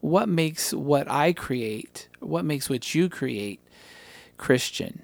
What 0.00 0.28
makes 0.28 0.72
what 0.72 1.10
I 1.10 1.32
create, 1.32 2.08
what 2.20 2.44
makes 2.44 2.70
what 2.70 2.94
you 2.94 3.08
create 3.08 3.58
Christian? 4.36 5.02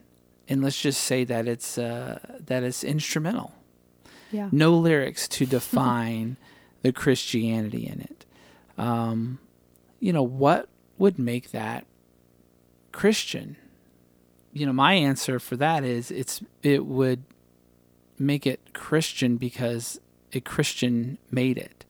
And 0.49 0.63
let's 0.63 0.81
just 0.81 1.01
say 1.01 1.25
that 1.25 1.49
it's 1.49 1.77
uh, 1.77 2.21
that 2.47 2.63
it's 2.63 2.85
instrumental. 2.85 3.53
Yeah. 4.31 4.49
No 4.53 4.75
lyrics 4.75 5.27
to 5.29 5.45
define 5.45 6.37
the 6.83 6.93
Christianity 6.93 7.87
in 7.87 8.01
it. 8.01 8.25
Um, 8.79 9.39
you 10.01 10.13
know, 10.13 10.23
what 10.23 10.69
would 10.99 11.19
make 11.19 11.51
that 11.53 11.87
Christian? 12.93 13.57
You 14.53 14.67
know, 14.67 14.73
my 14.73 14.95
answer 14.95 15.39
for 15.39 15.57
that 15.57 15.85
is 15.85 16.11
it's 16.11 16.43
it 16.63 16.85
would 16.87 17.23
make 18.19 18.47
it 18.47 18.61
Christian 18.75 19.37
because 19.37 20.01
a 20.33 20.41
Christian 20.41 21.19
made 21.31 21.59
it. 21.59 21.85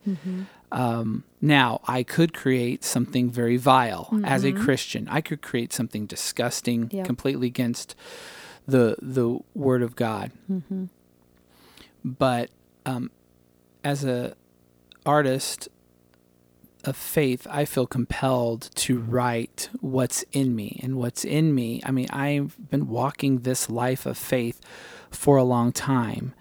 Um, 0.73 1.25
now, 1.41 1.81
I 1.87 2.03
could 2.03 2.33
create 2.33 2.83
something 2.83 3.31
very 3.31 3.57
vile 3.59 4.09
as 4.25 4.45
a 4.45 4.53
Christian. 4.53 5.07
I 5.11 5.21
could 5.21 5.43
create 5.43 5.73
something 5.73 6.07
disgusting, 6.07 6.89
Yep. 6.91 7.05
completely 7.07 7.47
against 7.49 7.95
the 8.67 8.97
the 9.03 9.39
Word 9.55 9.83
of 9.83 9.97
God. 9.97 10.33
But 12.05 12.51
um, 12.87 13.11
as 13.85 14.05
a 14.05 14.35
artist 15.07 15.69
of 16.85 16.97
faith, 16.97 17.47
I 17.49 17.65
feel 17.65 17.87
compelled 17.87 18.71
to 18.75 18.99
write 18.99 19.69
what's 19.81 20.25
in 20.33 20.55
me. 20.57 20.81
And 20.83 20.97
what's 20.97 21.25
in 21.25 21.55
me, 21.55 21.81
I 21.85 21.91
mean, 21.91 22.09
I've 22.11 22.57
been 22.71 22.89
walking 22.89 23.41
this 23.41 23.71
life 23.71 24.07
of 24.07 24.19
faith 24.19 24.61
for 25.11 25.37
a 25.37 25.45
long 25.45 25.73
time. 25.73 26.35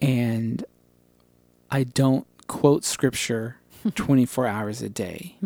And 0.00 0.64
I 1.70 1.84
don't 1.84 2.26
quote 2.48 2.84
scripture 2.84 3.58
24 3.94 4.46
hours 4.46 4.82
a 4.82 4.88
day. 4.88 5.36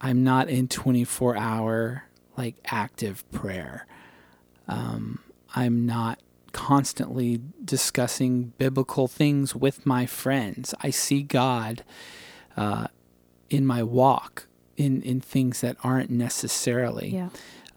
I'm 0.00 0.24
not 0.24 0.48
in 0.48 0.68
24 0.68 1.36
hour, 1.36 2.04
like, 2.36 2.56
active 2.64 3.30
prayer. 3.30 3.86
Um, 4.66 5.18
I'm 5.54 5.84
not 5.84 6.18
constantly 6.52 7.40
discussing 7.64 8.52
biblical 8.58 9.08
things 9.08 9.54
with 9.54 9.84
my 9.86 10.06
friends. 10.06 10.74
I 10.80 10.90
see 10.90 11.22
God 11.22 11.84
uh, 12.56 12.86
in 13.48 13.66
my 13.66 13.82
walk 13.82 14.46
in, 14.76 15.02
in 15.02 15.20
things 15.20 15.60
that 15.60 15.76
aren't 15.84 16.10
necessarily 16.10 17.10
Yeah. 17.10 17.28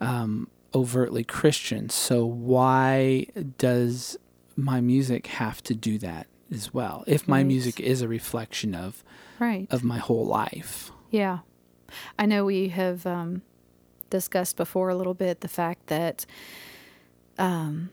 um, 0.01 0.47
overtly 0.73 1.23
Christian. 1.23 1.89
So 1.89 2.25
why 2.25 3.27
does 3.57 4.17
my 4.55 4.81
music 4.81 5.27
have 5.27 5.61
to 5.63 5.73
do 5.75 5.97
that 5.99 6.27
as 6.51 6.73
well? 6.73 7.03
If 7.07 7.27
my 7.27 7.37
Right. 7.37 7.45
music 7.47 7.79
is 7.79 8.01
a 8.01 8.07
reflection 8.07 8.73
of 8.75 9.03
Right. 9.39 9.67
of 9.71 9.83
my 9.83 9.97
whole 9.97 10.25
life. 10.25 10.91
Yeah. 11.11 11.39
I 12.17 12.25
know 12.25 12.45
we 12.45 12.69
have 12.69 13.05
um, 13.05 13.41
discussed 14.09 14.55
before 14.57 14.89
a 14.89 14.95
little 14.95 15.13
bit 15.13 15.41
the 15.41 15.47
fact 15.47 15.87
that, 15.87 16.25
um, 17.37 17.89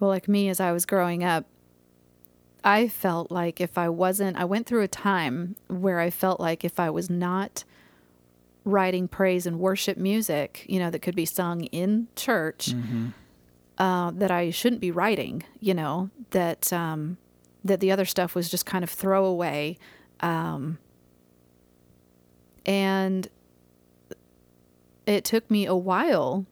well, 0.00 0.10
like 0.10 0.28
me 0.28 0.48
as 0.48 0.60
I 0.60 0.72
was 0.72 0.86
growing 0.86 1.22
up, 1.24 1.46
I 2.62 2.88
felt 2.88 3.30
like 3.30 3.60
if 3.60 3.76
I 3.76 3.88
wasn't, 3.88 4.36
I 4.38 4.44
went 4.44 4.66
through 4.66 4.82
a 4.82 4.88
time 4.88 5.56
where 5.68 6.00
I 6.00 6.10
felt 6.10 6.40
like 6.40 6.64
if 6.64 6.80
I 6.80 6.90
was 6.90 7.10
not 7.10 7.64
writing 8.64 9.06
praise 9.06 9.46
and 9.46 9.58
worship 9.58 9.98
music, 9.98 10.64
you 10.68 10.78
know, 10.78 10.90
that 10.90 11.00
could 11.00 11.14
be 11.14 11.26
sung 11.26 11.64
in 11.64 12.08
church, 12.16 12.74
uh, 13.76 14.10
that 14.12 14.30
I 14.30 14.50
shouldn't 14.50 14.80
be 14.80 14.90
writing, 14.90 15.44
you 15.60 15.74
know, 15.74 16.08
that, 16.30 16.72
um, 16.72 17.18
that 17.62 17.80
the 17.80 17.90
other 17.92 18.06
stuff 18.06 18.34
was 18.34 18.48
just 18.48 18.64
kind 18.64 18.82
of 18.82 18.88
throwaway. 18.90 19.76
Um, 20.20 20.78
and 22.64 23.28
it 25.06 25.24
took 25.24 25.50
me 25.50 25.66
a 25.66 25.74
while 25.76 26.46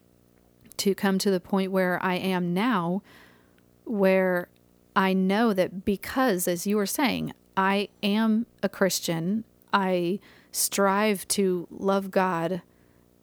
to 0.79 0.95
come 0.95 1.17
to 1.19 1.31
the 1.31 1.41
point 1.41 1.73
where 1.73 2.03
I 2.03 2.17
am 2.17 2.53
now, 2.53 3.03
where 3.85 4.49
I 4.95 5.13
know 5.13 5.53
that 5.53 5.85
because, 5.85 6.47
as 6.47 6.67
you 6.67 6.77
were 6.77 6.87
saying, 6.87 7.33
I 7.57 7.89
am 8.03 8.47
a 8.63 8.69
Christian, 8.69 9.45
I 9.73 10.21
strive 10.51 11.27
to 11.29 11.67
love 11.71 12.11
God, 12.11 12.63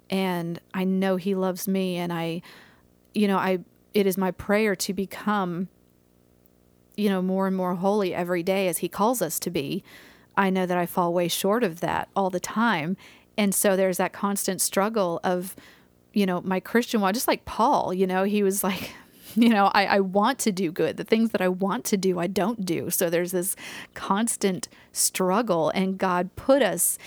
and 0.10 0.60
I 0.74 0.84
know 0.84 1.16
He 1.16 1.36
loves 1.36 1.68
me, 1.68 1.98
and 1.98 2.12
I, 2.12 2.42
you 3.14 3.28
know, 3.28 3.38
I, 3.38 3.60
it 3.94 4.08
is 4.08 4.18
my 4.18 4.32
prayer 4.32 4.76
to 4.76 4.94
become, 4.94 5.68
you 6.96 7.10
know, 7.10 7.22
more 7.22 7.48
and 7.48 7.56
more 7.56 7.76
holy 7.76 8.14
every 8.14 8.44
day 8.44 8.68
as 8.68 8.80
He 8.80 8.90
calls 8.90 9.22
us 9.22 9.40
to 9.40 9.50
be. 9.50 9.84
I 10.36 10.50
know 10.50 10.66
that 10.66 10.78
I 10.78 10.86
fall 10.86 11.14
way 11.14 11.28
short 11.28 11.64
of 11.64 11.82
that 11.82 12.10
all 12.16 12.30
the 12.30 12.40
time. 12.40 12.98
And 13.38 13.54
so 13.54 13.76
there's 13.76 13.98
that 13.98 14.14
constant 14.14 14.62
struggle 14.62 15.20
of, 15.24 15.56
you 16.14 16.26
know, 16.26 16.42
my 16.42 16.60
Christian 16.60 17.02
walk, 17.02 17.14
just 17.14 17.28
like 17.28 17.46
Paul, 17.46 17.94
you 17.94 18.08
know, 18.08 18.24
he 18.24 18.42
was 18.42 18.64
like, 18.64 18.92
you 19.36 19.50
know, 19.50 19.68
I, 19.74 19.86
I 19.86 20.00
want 20.00 20.40
to 20.40 20.52
do 20.52 20.72
good. 20.72 20.98
The 20.98 21.04
things 21.04 21.32
that 21.32 21.42
I 21.42 21.48
want 21.48 21.86
to 21.86 21.98
do, 21.98 22.20
I 22.20 22.28
don't 22.28 22.66
do. 22.66 22.90
So 22.90 23.10
there's 23.10 23.32
this 23.32 23.56
constant 23.94 24.68
struggle. 24.92 25.70
And 25.70 25.98
God 25.98 26.36
put 26.36 26.62
us 26.62 26.98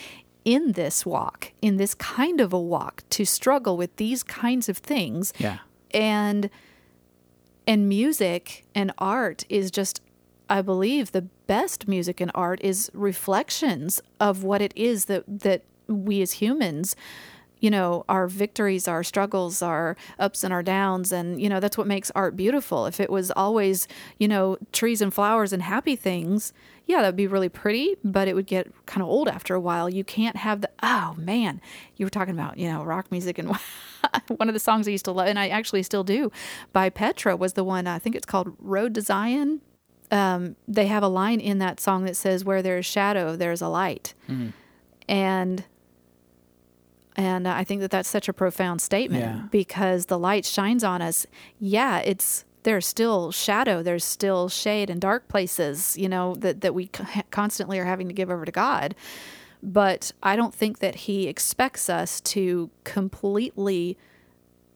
in 0.45 0.73
this 0.73 1.07
walk, 1.07 1.53
in 1.63 1.77
this 1.77 1.95
kind 1.95 2.41
of 2.41 2.53
a 2.53 2.61
walk, 2.61 3.05
to 3.11 3.25
struggle 3.25 3.77
with 3.77 3.95
these 3.97 4.23
kinds 4.23 4.69
of 4.69 4.79
things 4.79 5.33
Yeah. 5.39 5.59
and 5.93 6.51
and 7.67 7.89
music 7.89 8.65
and 8.75 8.93
art 8.99 9.45
is 9.49 9.71
just 9.71 10.01
i 10.51 10.61
believe 10.61 11.13
the 11.13 11.23
best 11.23 11.87
music 11.87 12.21
and 12.21 12.31
art 12.35 12.61
is 12.61 12.91
reflections 12.93 14.03
of 14.19 14.43
what 14.43 14.61
it 14.61 14.73
is 14.75 15.05
that 15.05 15.23
that 15.29 15.63
we 15.87 16.21
as 16.23 16.33
humans 16.33 16.97
you 17.63 17.71
know 17.71 18.05
our 18.11 18.27
victories 18.29 18.87
our 18.87 19.03
struggles 19.03 19.63
our 19.63 19.97
ups 20.19 20.45
and 20.45 20.53
our 20.53 20.63
downs. 20.63 21.13
And 21.13 21.41
you 21.41 21.49
know 21.49 21.61
that's 21.61 21.79
what 21.79 21.87
makes 21.87 22.11
art 22.15 22.37
beautiful. 22.37 22.85
If 22.85 23.01
it 23.01 23.09
was 23.09 23.31
always 23.31 23.89
you 24.19 24.29
know 24.29 24.59
trees 24.73 25.01
and 25.01 25.15
flowers 25.15 25.55
and 25.55 25.63
happy 25.63 25.97
things 25.97 26.53
yeah 26.85 27.01
that'd 27.01 27.15
be 27.15 27.29
really 27.29 27.49
pretty 27.49 27.95
but 28.03 28.27
it 28.27 28.35
would 28.35 28.47
get 28.47 28.71
kind 28.87 29.01
of 29.03 29.09
old 29.09 29.29
after 29.29 29.55
a 29.55 29.61
while. 29.61 29.89
You 29.89 30.05
can't 30.05 30.37
have 30.37 30.61
the 30.61 30.71
oh 30.83 31.15
man 31.17 31.61
you 31.97 32.05
were 32.05 32.11
talking 32.11 32.35
about 32.35 32.59
you 32.59 32.69
know 32.71 32.83
rock 32.85 33.11
music 33.11 33.39
and 33.39 33.57
one 34.37 34.49
of 34.49 34.53
the 34.53 34.61
songs 34.61 34.89
i 34.89 34.91
used 34.91 35.05
to 35.05 35.13
love 35.13 35.29
and 35.29 35.39
i 35.39 35.49
actually 35.49 35.83
still 35.85 36.03
do 36.03 36.31
by 36.73 36.91
petra 36.91 37.37
was 37.37 37.53
the 37.53 37.63
one 37.63 37.87
i 37.87 37.99
think 38.01 38.17
it's 38.17 38.27
called 38.27 38.53
road 38.59 38.95
to 38.95 39.01
zion. 39.01 39.61
Um, 40.11 40.57
they 40.69 40.89
have 40.89 41.03
a 41.03 41.09
line 41.09 41.41
in 41.41 41.57
that 41.59 41.81
song 41.81 42.05
that 42.05 42.17
says 42.17 42.45
where 42.45 42.61
there's 42.61 42.85
shadow 42.85 43.35
there's 43.37 43.63
a 43.63 43.69
light. 43.69 44.13
And 45.09 45.65
and 47.17 47.47
uh, 47.47 47.53
I 47.55 47.65
think 47.65 47.81
that 47.83 47.91
that's 47.91 48.09
such 48.09 48.29
a 48.29 48.33
profound 48.33 48.81
statement 48.81 49.23
Yeah. 49.23 49.43
because 49.51 50.07
the 50.07 50.19
light 50.19 50.45
shines 50.45 50.83
on 50.85 51.03
us. 51.03 51.27
Yeah, 51.59 51.99
it's 51.99 52.45
there's 52.65 52.87
still 52.87 53.33
shadow, 53.33 53.83
there's 53.83 54.05
still 54.05 54.49
shade 54.49 54.89
and 54.89 55.01
dark 55.01 55.27
places, 55.29 55.97
you 55.99 56.09
know, 56.09 56.35
that 56.37 56.61
that 56.61 56.75
we 56.75 56.89
constantly 57.31 57.79
are 57.79 57.85
having 57.85 58.09
to 58.09 58.15
give 58.15 58.31
over 58.31 58.45
to 58.45 58.53
God. 58.53 58.95
But 59.63 60.13
I 60.23 60.37
don't 60.37 60.55
think 60.55 60.79
that 60.79 60.95
He 60.95 61.29
expects 61.29 61.89
us 61.91 62.21
to 62.23 62.71
completely 62.85 63.97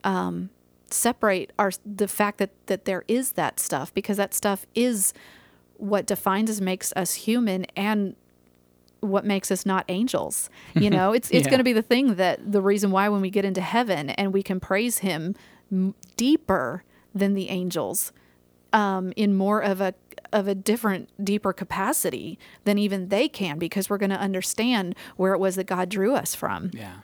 um, 0.05 0.51
separate 0.91 1.53
our 1.59 1.71
the 1.85 2.07
fact 2.09 2.39
that 2.39 2.51
that 2.67 2.85
there 2.85 3.05
is 3.09 3.33
that 3.33 3.59
stuff 3.61 3.93
because 3.95 4.17
that 4.19 4.35
stuff 4.35 4.67
is 4.75 5.13
what 5.79 6.07
defines 6.07 6.51
us, 6.51 6.61
makes 6.61 6.93
us 6.97 7.15
human, 7.15 7.67
and 7.77 8.15
what 9.07 9.25
makes 9.25 9.51
us 9.51 9.65
not 9.67 9.85
angels. 9.89 10.51
You 10.75 10.91
know, 10.91 11.13
it's 11.13 11.31
it's 11.31 11.45
Yeah. 11.47 11.51
going 11.51 11.59
to 11.61 11.65
be 11.65 11.73
the 11.73 11.83
thing 11.83 12.17
that 12.17 12.53
the 12.53 12.61
reason 12.61 12.91
why 12.91 13.09
when 13.09 13.21
we 13.21 13.31
get 13.31 13.45
into 13.45 13.61
heaven 13.61 14.11
and 14.11 14.33
we 14.33 14.43
can 14.43 14.61
praise 14.61 14.99
Him 14.99 15.35
m- 15.73 15.95
deeper 16.17 16.85
than 17.15 17.35
the 17.35 17.49
angels, 17.49 18.13
um, 18.73 19.13
in 19.17 19.35
more 19.35 19.61
of 19.63 19.81
a 19.81 19.95
of 20.33 20.49
a 20.49 20.55
different, 20.55 21.09
deeper 21.25 21.53
capacity 21.53 22.39
than 22.65 22.79
even 22.79 23.09
they 23.09 23.29
can, 23.29 23.59
because 23.59 23.89
we're 23.89 23.97
going 23.97 24.11
to 24.11 24.19
understand 24.21 24.95
where 25.17 25.33
it 25.33 25.39
was 25.39 25.55
that 25.55 25.65
God 25.67 25.89
drew 25.89 26.15
us 26.15 26.35
from 26.35 26.71
Yeah. 26.75 26.97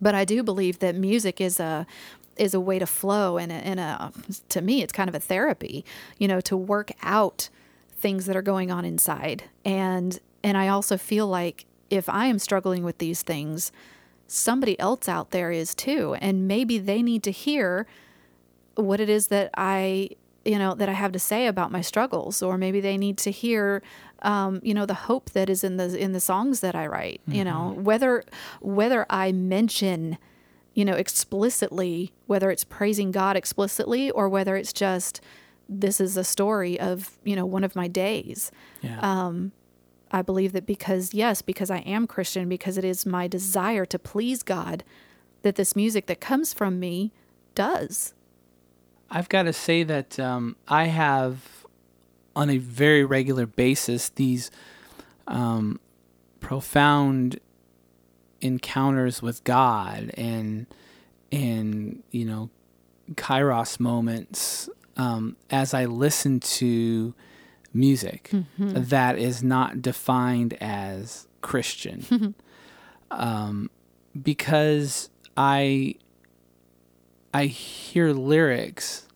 but 0.00 0.14
I 0.14 0.24
do 0.24 0.42
believe 0.44 0.78
that 0.78 0.94
music 0.94 1.40
is 1.40 1.58
a 1.60 1.86
is 2.36 2.54
a 2.54 2.60
way 2.60 2.78
to 2.78 2.86
flow 2.86 3.36
and 3.36 3.50
a, 3.50 3.56
and 3.56 3.80
a 3.80 4.12
to 4.48 4.60
me 4.62 4.80
it's 4.82 4.92
kind 4.92 5.08
of 5.08 5.14
a 5.14 5.20
therapy, 5.20 5.84
you 6.18 6.28
know, 6.28 6.40
to 6.42 6.56
work 6.56 6.92
out 7.02 7.48
things 7.96 8.26
that 8.26 8.36
are 8.36 8.42
going 8.42 8.70
on 8.70 8.84
inside. 8.84 9.42
And 9.64 10.20
and 10.48 10.56
I 10.56 10.68
also 10.68 10.96
feel 10.96 11.26
like 11.26 11.66
if 11.90 12.08
I 12.08 12.24
am 12.24 12.38
struggling 12.38 12.82
with 12.82 12.96
these 12.96 13.20
things, 13.20 13.70
somebody 14.26 14.80
else 14.80 15.06
out 15.06 15.30
there 15.30 15.50
is 15.50 15.74
too, 15.74 16.14
and 16.22 16.48
maybe 16.48 16.78
they 16.78 17.02
need 17.02 17.22
to 17.24 17.30
hear 17.30 17.86
what 18.74 18.98
it 18.98 19.10
is 19.10 19.26
that 19.26 19.50
I 19.58 20.08
you 20.46 20.58
know 20.58 20.74
that 20.74 20.88
I 20.88 20.92
have 20.92 21.12
to 21.12 21.18
say 21.18 21.48
about 21.48 21.70
my 21.70 21.82
struggles, 21.82 22.42
or 22.42 22.56
maybe 22.56 22.80
they 22.80 22.96
need 22.96 23.18
to 23.18 23.30
hear, 23.30 23.82
um, 24.22 24.60
you 24.62 24.72
know, 24.72 24.86
the 24.86 24.94
hope 24.94 25.30
that 25.32 25.50
is 25.50 25.62
in 25.62 25.76
the 25.76 25.94
in 25.98 26.12
the 26.12 26.20
songs 26.20 26.60
that 26.60 26.74
I 26.74 26.86
write. 26.86 27.20
You 27.26 27.44
know, 27.44 27.74
whether 27.76 28.24
whether 28.62 29.04
I 29.10 29.32
mention, 29.32 30.16
you 30.72 30.86
know, 30.86 30.94
explicitly 30.94 32.14
whether 32.26 32.50
it's 32.50 32.64
praising 32.64 33.10
God 33.12 33.36
explicitly 33.36 34.10
or 34.12 34.30
whether 34.30 34.56
it's 34.56 34.72
just 34.72 35.20
this 35.68 36.00
is 36.00 36.16
a 36.16 36.24
story 36.24 36.80
of 36.80 37.18
you 37.22 37.36
know 37.36 37.44
one 37.44 37.64
of 37.64 37.76
my 37.76 37.86
days. 37.86 38.50
Yeah. 38.80 38.98
Um, 39.02 39.52
I 40.10 40.22
believe 40.22 40.52
that 40.52 40.66
because 40.66 41.12
yes, 41.14 41.42
because 41.42 41.70
I 41.70 41.78
am 41.78 42.06
Christian, 42.06 42.48
because 42.48 42.78
it 42.78 42.84
is 42.84 43.04
my 43.04 43.28
desire 43.28 43.84
to 43.86 43.98
please 43.98 44.42
God, 44.42 44.84
that 45.42 45.56
this 45.56 45.76
music 45.76 46.06
that 46.06 46.20
comes 46.20 46.52
from 46.52 46.80
me 46.80 47.12
does. 47.54 48.14
I've 49.10 49.28
got 49.28 49.44
to 49.44 49.52
say 49.52 49.82
that 49.84 50.18
um, 50.18 50.56
I 50.66 50.86
have, 50.86 51.66
on 52.36 52.50
a 52.50 52.58
very 52.58 53.04
regular 53.04 53.46
basis, 53.46 54.10
these 54.10 54.50
um, 55.26 55.80
profound 56.40 57.40
encounters 58.40 59.20
with 59.20 59.42
God 59.44 60.12
and 60.16 60.66
and 61.32 62.02
you 62.12 62.24
know 62.24 62.48
kairos 63.14 63.80
moments 63.80 64.68
um, 64.96 65.36
as 65.50 65.74
I 65.74 65.86
listen 65.86 66.40
to 66.40 67.14
music 67.72 68.30
that 68.58 69.18
is 69.18 69.42
not 69.42 69.82
defined 69.82 70.54
as 70.60 71.26
Christian. 71.40 72.34
Um, 73.10 73.70
because 74.20 75.08
I 75.34 75.94
I 77.32 77.46
hear 77.46 78.12
lyrics 78.12 79.06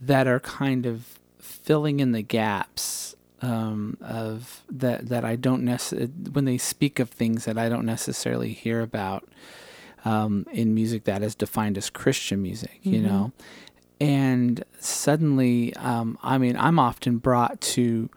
that 0.00 0.28
are 0.28 0.38
kind 0.38 0.86
of 0.86 1.18
filling 1.38 1.98
in 2.00 2.12
the 2.12 2.22
gaps 2.22 3.16
um, 3.40 3.96
of 4.00 4.62
that 4.70 5.08
that 5.08 5.24
I 5.24 5.36
don't 5.36 5.64
necessarily 5.64 6.12
when 6.32 6.44
they 6.44 6.58
speak 6.58 6.98
of 7.00 7.10
things 7.10 7.44
that 7.44 7.58
I 7.58 7.68
don't 7.68 7.86
necessarily 7.86 8.52
hear 8.52 8.80
about 8.80 9.28
um, 10.04 10.46
in 10.52 10.74
music 10.74 11.04
that 11.04 11.22
is 11.22 11.34
defined 11.34 11.78
as 11.78 11.90
Christian 11.90 12.42
music, 12.42 12.78
you 12.82 13.00
know, 13.00 13.32
and 14.02 14.64
suddenly, 14.80 15.74
um, 15.76 16.18
I 16.22 16.36
mean, 16.38 16.56
I'm 16.56 16.78
often 16.78 17.18
brought 17.18 17.60
to 17.76 18.10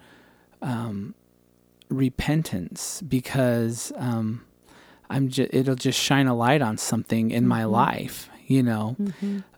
um, 0.61 1.13
repentance 1.89 3.01
because 3.07 3.91
um, 3.95 4.43
I'm 5.09 5.29
just 5.29 5.53
it'll 5.53 5.75
just 5.75 5.99
shine 5.99 6.27
a 6.27 6.35
light 6.35 6.61
on 6.61 6.77
something 6.77 7.31
in 7.31 7.47
my 7.47 7.65
life, 7.65 8.29
you 8.47 8.63
know. 8.63 8.95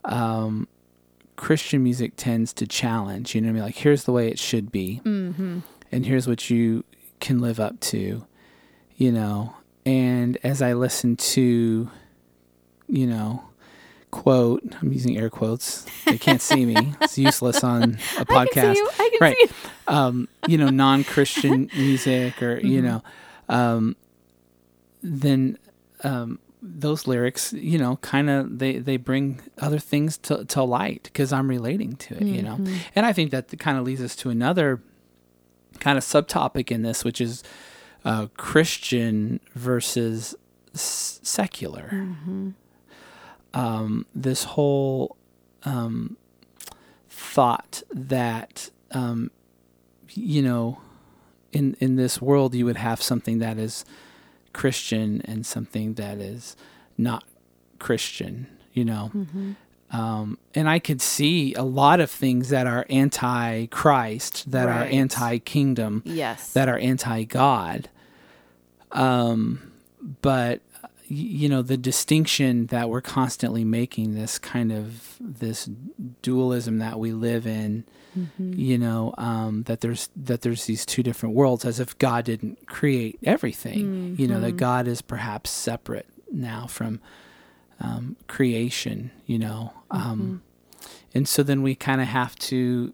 Um, 0.04 0.68
Christian 1.36 1.82
music 1.82 2.12
tends 2.16 2.52
to 2.54 2.66
challenge, 2.66 3.34
you 3.34 3.40
know, 3.40 3.46
what 3.48 3.50
I 3.50 3.54
mean, 3.54 3.62
like 3.62 3.76
here's 3.76 4.04
the 4.04 4.12
way 4.12 4.28
it 4.28 4.38
should 4.38 4.70
be, 4.72 5.00
Mm-hmm. 5.04 5.60
and 5.92 6.06
here's 6.06 6.26
what 6.28 6.50
you 6.50 6.84
can 7.20 7.38
live 7.38 7.58
up 7.60 7.78
to, 7.80 8.26
you 8.96 9.12
know. 9.12 9.54
And 9.86 10.36
as 10.42 10.60
I 10.60 10.72
listen 10.74 11.16
to, 11.16 11.88
you 12.88 13.06
know, 13.06 13.47
quote, 14.10 14.62
I'm 14.80 14.92
using 14.92 15.16
air 15.18 15.30
quotes. 15.30 15.84
They 16.06 16.18
can't 16.18 16.40
see 16.42 16.64
me. 16.66 16.94
It's 17.00 17.18
useless 17.18 17.62
on 17.64 17.98
a 18.18 18.24
podcast 18.24 18.30
I 18.36 18.46
can 18.46 18.74
see 18.74 18.80
you. 18.80 18.90
I 18.98 19.08
can 19.10 19.18
right 19.20 19.36
see 19.36 19.46
you. 19.88 19.94
um 19.94 20.28
you 20.46 20.58
know 20.58 20.70
non-christian 20.70 21.70
music 21.76 22.42
or 22.42 22.58
you 22.58 22.80
Mm-hmm. 22.82 22.86
know 22.86 23.02
um 23.48 23.96
then 25.02 25.58
um 26.04 26.38
those 26.60 27.06
lyrics 27.06 27.52
you 27.52 27.78
know 27.78 27.96
kind 27.96 28.28
of 28.28 28.58
they 28.58 28.78
they 28.78 28.96
bring 28.96 29.40
other 29.58 29.78
things 29.78 30.18
to 30.18 30.44
to 30.46 30.62
light 30.62 31.04
because 31.04 31.32
i'm 31.32 31.48
relating 31.48 31.94
to 31.96 32.14
it 32.16 32.22
you 32.24 32.42
know 32.42 32.56
Mm-hmm. 32.56 32.76
and 32.96 33.06
i 33.06 33.12
think 33.12 33.30
that 33.30 33.56
kind 33.58 33.78
of 33.78 33.84
leads 33.84 34.00
us 34.02 34.16
to 34.16 34.30
another 34.30 34.80
kind 35.78 35.96
of 35.96 36.04
subtopic 36.04 36.70
in 36.72 36.82
this 36.82 37.04
which 37.04 37.20
is 37.20 37.42
uh 38.04 38.26
christian 38.36 39.38
versus 39.54 40.34
s- 40.74 41.20
secular 41.22 41.90
Mm-hmm. 41.92 42.50
Um, 43.54 44.06
this 44.14 44.44
whole 44.44 45.16
um, 45.64 46.16
thought 47.08 47.82
that 47.92 48.70
um, 48.92 49.30
you 50.10 50.42
know 50.42 50.80
in 51.52 51.76
in 51.80 51.96
this 51.96 52.20
world 52.20 52.54
you 52.54 52.64
would 52.64 52.76
have 52.76 53.00
something 53.02 53.38
that 53.38 53.58
is 53.58 53.84
Christian 54.52 55.20
and 55.24 55.44
something 55.46 55.94
that 55.94 56.18
is 56.18 56.56
not 56.96 57.24
Christian, 57.78 58.46
you 58.72 58.84
know. 58.84 59.10
Um, 59.90 60.36
and 60.54 60.68
I 60.68 60.78
could 60.80 61.00
see 61.00 61.54
a 61.54 61.62
lot 61.62 62.00
of 62.00 62.10
things 62.10 62.50
that 62.50 62.66
are 62.66 62.84
anti-Christ, 62.90 64.50
that 64.50 64.68
are 64.68 64.82
anti-kingdom, 64.84 66.02
Yes. 66.04 66.52
that 66.52 66.68
are 66.68 66.76
anti-God. 66.76 67.88
Um, 68.92 69.72
but 70.20 70.60
you 71.10 71.48
know 71.48 71.62
the 71.62 71.76
distinction 71.76 72.66
that 72.66 72.88
we're 72.88 73.00
constantly 73.00 73.64
making, 73.64 74.14
this 74.14 74.38
kind 74.38 74.70
of 74.72 75.16
this 75.20 75.68
dualism 76.22 76.78
that 76.78 76.98
we 76.98 77.12
live 77.12 77.46
in, 77.46 77.84
you 78.38 78.78
know, 78.78 79.14
um, 79.18 79.62
that 79.64 79.80
there's 79.80 80.08
that 80.16 80.42
there's 80.42 80.66
these 80.66 80.84
two 80.86 81.02
different 81.02 81.34
worlds, 81.34 81.64
as 81.64 81.80
if 81.80 81.98
God 81.98 82.24
didn't 82.24 82.66
create 82.66 83.18
everything. 83.24 84.16
You 84.18 84.28
know 84.28 84.40
that 84.40 84.56
God 84.56 84.86
is 84.86 85.02
perhaps 85.02 85.50
separate 85.50 86.06
now 86.30 86.66
from 86.66 87.00
um, 87.80 88.16
creation. 88.26 89.10
You 89.26 89.38
know, 89.38 89.72
um, 89.90 90.42
and 91.14 91.26
so 91.26 91.42
then 91.42 91.62
we 91.62 91.74
kind 91.74 92.00
of 92.00 92.08
have 92.08 92.36
to 92.36 92.92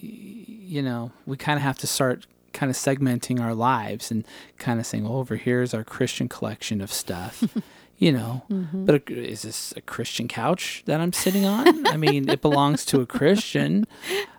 you 0.00 0.82
know, 0.82 1.12
we 1.24 1.36
kind 1.36 1.56
of 1.56 1.62
have 1.62 1.78
to 1.78 1.86
start 1.86 2.26
kind 2.56 2.70
of 2.70 2.76
segmenting 2.76 3.38
our 3.38 3.54
lives 3.54 4.10
and 4.10 4.24
kind 4.56 4.80
of 4.80 4.86
saying, 4.86 5.04
well, 5.04 5.18
over 5.18 5.36
here 5.36 5.60
is 5.60 5.74
our 5.74 5.84
Christian 5.84 6.26
collection 6.26 6.80
of 6.80 6.90
stuff, 6.90 7.44
you 7.98 8.10
know. 8.10 8.42
But 8.48 8.94
a- 8.94 9.12
is 9.12 9.42
this 9.42 9.74
a 9.76 9.82
Christian 9.82 10.26
couch 10.26 10.82
that 10.86 11.00
I'm 11.00 11.12
sitting 11.12 11.44
on? 11.44 11.86
I 11.86 11.96
mean, 11.98 12.28
it 12.28 12.40
belongs 12.40 12.86
to 12.86 13.00
a 13.02 13.06
Christian. 13.06 13.86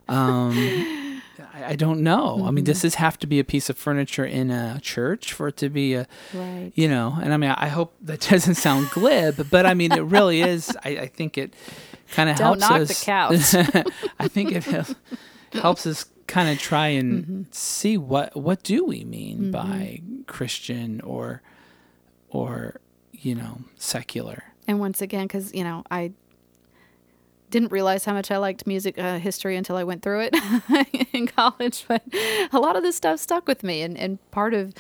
Um, 0.10 1.22
I, 1.54 1.72
I 1.72 1.76
don't 1.76 2.02
know. 2.02 2.44
I 2.48 2.52
mean, 2.52 2.64
does 2.64 2.82
this 2.82 2.96
have 2.96 3.20
to 3.20 3.28
be 3.28 3.40
a 3.40 3.44
piece 3.44 3.70
of 3.70 3.78
furniture 3.78 4.26
in 4.26 4.50
a 4.50 4.80
church 4.82 5.32
for 5.34 5.50
it 5.50 5.58
to 5.58 5.70
be 5.70 5.94
a, 5.94 6.08
right. 6.34 6.72
you 6.74 6.88
know? 6.88 7.18
And 7.22 7.34
I 7.34 7.38
mean, 7.38 7.52
I 7.52 7.68
hope 7.68 7.94
that 8.02 8.22
doesn't 8.30 8.56
sound 8.56 8.90
glib, 8.90 9.48
but 9.52 9.66
I 9.68 9.76
mean, 9.76 9.92
it 9.92 10.04
really 10.04 10.42
is. 10.42 10.76
I, 10.84 10.90
I 10.90 11.08
think 11.08 11.38
it 11.38 11.54
kind 12.14 12.30
of 12.30 12.38
Don't 12.38 12.60
helps 12.60 12.62
knock 12.62 12.82
us. 12.82 13.00
the 13.00 13.06
couch. 13.06 13.88
I 14.20 14.28
think 14.28 14.52
it 14.54 14.64
helps 15.54 15.86
us 15.88 16.06
kind 16.28 16.50
of 16.50 16.60
try 16.60 16.88
and 16.88 17.24
Mm-hmm. 17.24 17.42
see 17.52 17.98
what 17.98 18.36
what 18.36 18.64
do 18.64 18.84
we 18.86 19.04
mean 19.06 19.52
by 19.52 20.02
Christian 20.28 21.00
or 21.02 21.42
or 22.30 22.80
you 23.14 23.34
know 23.36 23.62
secular. 23.78 24.44
And 24.68 24.80
once 24.80 25.02
again, 25.02 25.24
because 25.28 25.54
you 25.54 25.64
know, 25.64 25.84
I 25.90 26.12
didn't 27.50 27.72
realize 27.72 28.04
how 28.04 28.14
much 28.14 28.30
I 28.30 28.38
liked 28.38 28.68
music 28.68 29.00
uh, 29.00 29.20
history 29.20 29.56
until 29.56 29.78
I 29.78 29.86
went 29.86 30.02
through 30.02 30.28
it 30.30 31.08
in 31.14 31.28
college. 31.28 31.86
But 31.88 32.04
a 32.52 32.60
lot 32.60 32.76
of 32.76 32.84
this 32.84 32.98
stuff 32.98 33.20
stuck 33.20 33.48
with 33.48 33.64
me, 33.64 33.82
and 33.82 33.98
and 33.98 34.20
part 34.32 34.54
of 34.54 34.74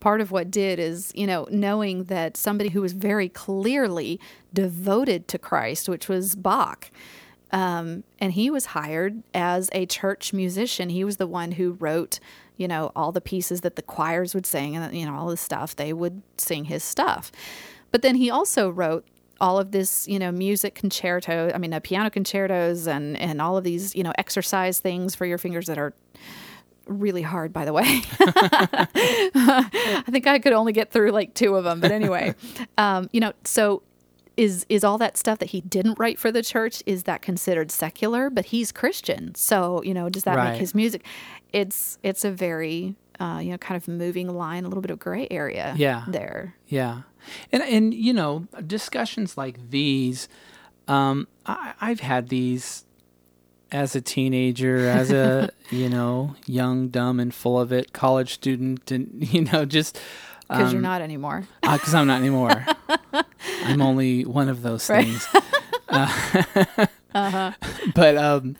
part 0.00 0.20
of 0.20 0.30
what 0.32 0.50
did 0.50 0.78
is 0.80 1.12
you 1.14 1.26
know 1.26 1.46
knowing 1.50 2.04
that 2.04 2.36
somebody 2.36 2.70
who 2.70 2.80
was 2.80 2.92
very 2.92 3.28
clearly 3.28 4.18
devoted 4.52 5.28
to 5.28 5.38
Christ, 5.38 5.88
which 5.88 6.08
was 6.08 6.34
Bach. 6.34 6.90
Um, 7.52 8.04
and 8.18 8.32
he 8.32 8.50
was 8.50 8.66
hired 8.66 9.22
as 9.34 9.68
a 9.72 9.86
church 9.86 10.32
musician. 10.32 10.88
He 10.88 11.04
was 11.04 11.16
the 11.16 11.26
one 11.26 11.52
who 11.52 11.72
wrote, 11.72 12.20
you 12.56 12.68
know, 12.68 12.92
all 12.94 13.12
the 13.12 13.20
pieces 13.20 13.62
that 13.62 13.76
the 13.76 13.82
choirs 13.82 14.34
would 14.34 14.46
sing 14.46 14.76
and, 14.76 14.94
you 14.96 15.04
know, 15.06 15.14
all 15.14 15.28
this 15.28 15.40
stuff. 15.40 15.74
They 15.74 15.92
would 15.92 16.22
sing 16.36 16.66
his 16.66 16.84
stuff. 16.84 17.32
But 17.90 18.02
then 18.02 18.14
he 18.14 18.30
also 18.30 18.70
wrote 18.70 19.04
all 19.40 19.58
of 19.58 19.72
this, 19.72 20.06
you 20.06 20.18
know, 20.18 20.30
music 20.30 20.74
concerto, 20.74 21.50
I 21.54 21.58
mean, 21.58 21.72
uh, 21.72 21.80
piano 21.80 22.10
concertos 22.10 22.86
and, 22.86 23.16
and 23.16 23.40
all 23.40 23.56
of 23.56 23.64
these, 23.64 23.96
you 23.96 24.02
know, 24.02 24.12
exercise 24.18 24.78
things 24.80 25.14
for 25.14 25.24
your 25.24 25.38
fingers 25.38 25.66
that 25.66 25.78
are 25.78 25.94
really 26.86 27.22
hard, 27.22 27.52
by 27.52 27.64
the 27.64 27.72
way. 27.72 27.84
I 28.20 30.04
think 30.10 30.26
I 30.26 30.38
could 30.38 30.52
only 30.52 30.72
get 30.72 30.92
through 30.92 31.12
like 31.12 31.34
two 31.34 31.56
of 31.56 31.64
them. 31.64 31.80
But 31.80 31.90
anyway, 31.90 32.34
um, 32.78 33.08
you 33.12 33.20
know, 33.20 33.32
so 33.44 33.82
is 34.40 34.64
is 34.68 34.82
all 34.84 34.98
that 34.98 35.16
stuff 35.16 35.38
that 35.38 35.50
he 35.50 35.60
didn't 35.60 35.98
write 35.98 36.18
for 36.18 36.30
the 36.32 36.42
church 36.42 36.82
is 36.86 37.02
that 37.04 37.20
considered 37.22 37.70
secular? 37.70 38.30
But 38.30 38.46
he's 38.46 38.72
christian. 38.72 39.34
So 39.34 39.82
you 39.82 39.94
know 39.94 40.08
does 40.08 40.24
that 40.24 40.36
Right. 40.36 40.52
make 40.52 40.60
his 40.60 40.74
music 40.74 41.04
it's 41.52 41.98
it's 42.02 42.24
a 42.24 42.30
very 42.30 42.94
uh, 43.20 43.38
you 43.44 43.50
know 43.50 43.58
kind 43.58 43.76
of 43.76 43.86
moving 43.86 44.28
line 44.34 44.64
a 44.64 44.68
little 44.68 44.80
bit 44.82 44.90
of 44.90 44.98
gray 44.98 45.26
area 45.30 45.74
Yeah. 45.76 46.04
there. 46.08 46.54
Yeah, 46.68 47.02
and 47.52 47.62
and 47.62 47.92
you 47.92 48.12
know 48.14 48.46
discussions 48.66 49.36
like 49.36 49.56
these, 49.70 50.28
um, 50.88 51.26
I, 51.44 51.74
I've 51.80 52.00
had 52.00 52.28
these 52.30 52.84
as 53.72 53.94
a 53.94 54.00
teenager, 54.00 54.88
as 54.88 55.12
a 55.12 55.50
you 55.70 55.88
know 55.90 56.34
young, 56.46 56.88
dumb, 56.88 57.20
and 57.20 57.32
full 57.34 57.60
of 57.60 57.72
it. 57.72 57.92
College 57.92 58.32
student, 58.34 58.90
and 58.90 59.08
you 59.34 59.42
know 59.42 59.64
just 59.66 59.98
because 60.50 60.72
you're 60.72 60.82
not 60.82 61.00
anymore 61.00 61.44
because 61.62 61.94
I'm 61.94 62.06
not 62.06 62.18
anymore. 62.20 62.66
I'm 63.64 63.80
only 63.82 64.24
one 64.24 64.48
of 64.48 64.62
those 64.62 64.88
Right. 64.88 65.04
things. 65.04 65.26
Uh, 65.92 66.06
huh. 67.30 67.52
But 67.94 68.16
um, 68.16 68.54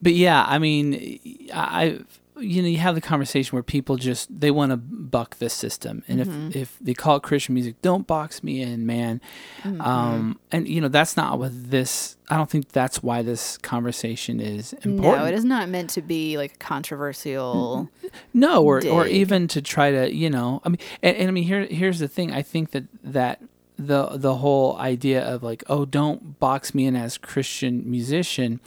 but 0.00 0.12
yeah, 0.12 0.44
I 0.46 0.58
mean, 0.58 1.18
I 1.52 1.98
you 2.38 2.62
know, 2.62 2.68
you 2.68 2.78
have 2.78 2.94
the 2.94 3.00
conversation 3.00 3.56
where 3.56 3.62
people 3.62 3.96
just 3.96 4.28
they 4.40 4.50
want 4.50 4.70
to 4.70 4.76
buck 4.76 5.36
the 5.36 5.48
system, 5.48 6.02
and 6.08 6.20
Mm-hmm. 6.20 6.48
if 6.48 6.56
if 6.56 6.78
they 6.80 6.94
call 6.94 7.16
it 7.16 7.22
Christian 7.22 7.54
music, 7.54 7.80
don't 7.82 8.06
box 8.06 8.42
me 8.42 8.60
in, 8.62 8.84
man. 8.86 9.20
Mm-hmm. 9.62 9.80
Um, 9.80 10.38
and 10.52 10.66
you 10.68 10.80
know, 10.80 10.88
that's 10.88 11.16
not 11.16 11.38
what 11.38 11.50
this. 11.70 12.16
I 12.28 12.36
don't 12.36 12.50
think 12.50 12.72
that's 12.72 13.02
why 13.02 13.22
this 13.22 13.56
conversation 13.58 14.40
is 14.40 14.72
important. 14.72 15.22
No, 15.22 15.24
it 15.26 15.34
is 15.34 15.44
not 15.44 15.68
meant 15.68 15.90
to 15.90 16.02
be 16.02 16.36
like 16.36 16.54
a 16.54 16.58
controversial. 16.58 17.88
No, 18.34 18.62
or 18.64 18.86
or 18.86 19.06
even 19.06 19.48
to 19.48 19.62
try 19.62 19.90
to, 19.90 20.12
you 20.14 20.28
know, 20.30 20.60
I 20.64 20.68
mean, 20.70 20.78
and, 21.02 21.16
and 21.16 21.28
I 21.28 21.30
mean, 21.30 21.44
here 21.44 21.66
here's 21.66 21.98
the 21.98 22.08
thing. 22.08 22.32
I 22.32 22.42
think 22.42 22.72
that 22.72 22.84
that 23.04 23.42
the 23.78 24.08
the 24.16 24.36
whole 24.36 24.76
idea 24.78 25.22
of 25.22 25.42
like, 25.42 25.62
oh, 25.68 25.84
don't 25.84 26.38
box 26.40 26.74
me 26.74 26.86
in 26.86 26.96
as 26.96 27.18
Christian 27.18 27.88
musician 27.90 28.60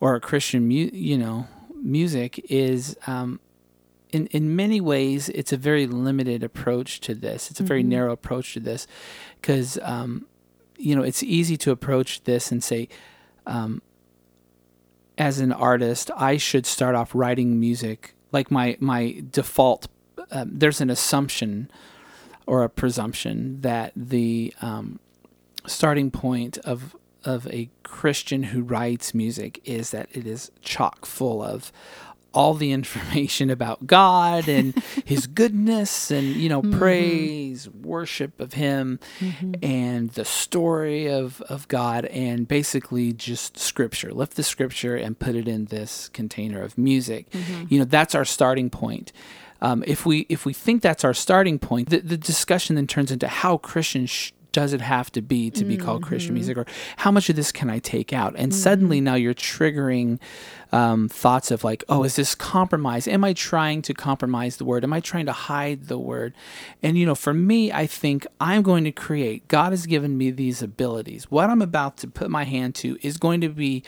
or 0.00 0.14
a 0.14 0.20
Christian, 0.20 0.66
mu- 0.68 0.90
you 0.92 1.16
know, 1.16 1.46
music 1.82 2.44
is. 2.50 2.96
Um, 3.06 3.40
in, 4.10 4.28
in 4.28 4.54
many 4.54 4.80
ways, 4.80 5.28
it's 5.30 5.52
a 5.52 5.56
very 5.56 5.86
limited 5.86 6.44
approach 6.44 7.00
to 7.00 7.14
this. 7.14 7.50
It's 7.50 7.60
a 7.60 7.64
very 7.64 7.82
narrow 7.82 8.12
approach 8.12 8.54
to 8.54 8.60
this, 8.60 8.86
because 9.40 9.78
um, 9.82 10.26
you 10.78 10.94
know 10.94 11.02
it's 11.02 11.22
easy 11.22 11.56
to 11.58 11.70
approach 11.70 12.22
this 12.22 12.52
and 12.52 12.62
say, 12.62 12.88
um, 13.46 13.82
as 15.18 15.40
an 15.40 15.52
artist, 15.52 16.10
I 16.16 16.36
should 16.36 16.66
start 16.66 16.94
off 16.94 17.14
writing 17.14 17.58
music 17.58 18.14
like 18.32 18.50
my 18.50 18.76
my 18.80 19.22
default. 19.30 19.88
Um, 20.30 20.50
there's 20.52 20.80
an 20.80 20.90
assumption 20.90 21.70
or 22.46 22.62
a 22.62 22.68
presumption 22.68 23.60
that 23.62 23.92
the 23.96 24.54
um, 24.62 25.00
starting 25.66 26.10
point 26.10 26.58
of 26.58 26.96
of 27.26 27.46
a 27.48 27.68
Christian 27.82 28.44
who 28.44 28.62
writes 28.62 29.12
music 29.12 29.60
is 29.64 29.90
that 29.90 30.08
it 30.12 30.26
is 30.26 30.50
chock 30.62 31.04
full 31.04 31.42
of 31.42 31.72
all 32.32 32.52
the 32.54 32.70
information 32.70 33.50
about 33.56 33.86
God 33.86 34.48
and 34.48 34.74
His 35.04 35.26
goodness 35.26 36.10
and 36.10 36.28
you 36.28 36.48
know 36.48 36.62
mm-hmm. 36.62 36.78
praise, 36.78 37.68
worship 37.68 38.40
of 38.40 38.52
Him, 38.52 39.00
mm-hmm. 39.18 39.54
and 39.62 40.10
the 40.10 40.24
story 40.24 41.06
of 41.08 41.40
of 41.42 41.66
God, 41.68 42.04
and 42.06 42.46
basically 42.46 43.12
just 43.12 43.58
Scripture. 43.58 44.12
Lift 44.12 44.36
the 44.36 44.42
Scripture 44.42 44.96
and 44.96 45.18
put 45.18 45.34
it 45.34 45.48
in 45.48 45.66
this 45.66 46.08
container 46.10 46.62
of 46.62 46.78
music. 46.78 47.30
Mm-hmm. 47.30 47.64
You 47.68 47.78
know 47.80 47.84
that's 47.84 48.14
our 48.14 48.24
starting 48.24 48.70
point. 48.70 49.12
Um, 49.62 49.82
if 49.86 50.04
we 50.04 50.26
if 50.28 50.44
we 50.44 50.52
think 50.52 50.82
that's 50.82 51.04
our 51.04 51.14
starting 51.14 51.58
point, 51.58 51.88
the, 51.88 51.98
the 52.00 52.18
discussion 52.18 52.76
then 52.76 52.86
turns 52.86 53.10
into 53.10 53.26
how 53.26 53.56
Christian 53.56 54.06
sh- 54.06 54.32
does 54.56 54.72
it 54.72 54.80
have 54.80 55.12
to 55.12 55.20
be 55.20 55.50
to 55.50 55.66
be 55.66 55.76
called 55.76 56.02
Christian 56.02 56.30
mm-hmm. 56.30 56.36
music, 56.36 56.56
or 56.56 56.64
how 56.96 57.10
much 57.10 57.28
of 57.28 57.36
this 57.36 57.52
can 57.52 57.68
I 57.68 57.78
take 57.78 58.14
out? 58.14 58.34
And 58.38 58.52
mm-hmm. 58.52 58.58
suddenly 58.58 59.02
now 59.02 59.14
you're 59.14 59.34
triggering 59.34 60.18
um, 60.72 61.10
thoughts 61.10 61.50
of 61.50 61.62
like, 61.62 61.84
oh, 61.90 62.04
is 62.04 62.16
this 62.16 62.34
compromise? 62.34 63.06
Am 63.06 63.22
I 63.22 63.34
trying 63.34 63.82
to 63.82 63.92
compromise 63.92 64.56
the 64.56 64.64
word? 64.64 64.82
Am 64.82 64.94
I 64.94 65.00
trying 65.00 65.26
to 65.26 65.32
hide 65.32 65.88
the 65.88 65.98
word? 65.98 66.32
And 66.82 66.96
you 66.96 67.04
know, 67.04 67.14
for 67.14 67.34
me, 67.34 67.70
I 67.70 67.86
think 67.86 68.26
I'm 68.40 68.62
going 68.62 68.84
to 68.84 68.92
create. 68.92 69.46
God 69.48 69.72
has 69.72 69.84
given 69.84 70.16
me 70.16 70.30
these 70.30 70.62
abilities. 70.62 71.30
What 71.30 71.50
I'm 71.50 71.60
about 71.60 71.98
to 71.98 72.08
put 72.08 72.30
my 72.30 72.44
hand 72.44 72.74
to 72.76 72.96
is 73.02 73.18
going 73.18 73.42
to 73.42 73.50
be 73.50 73.82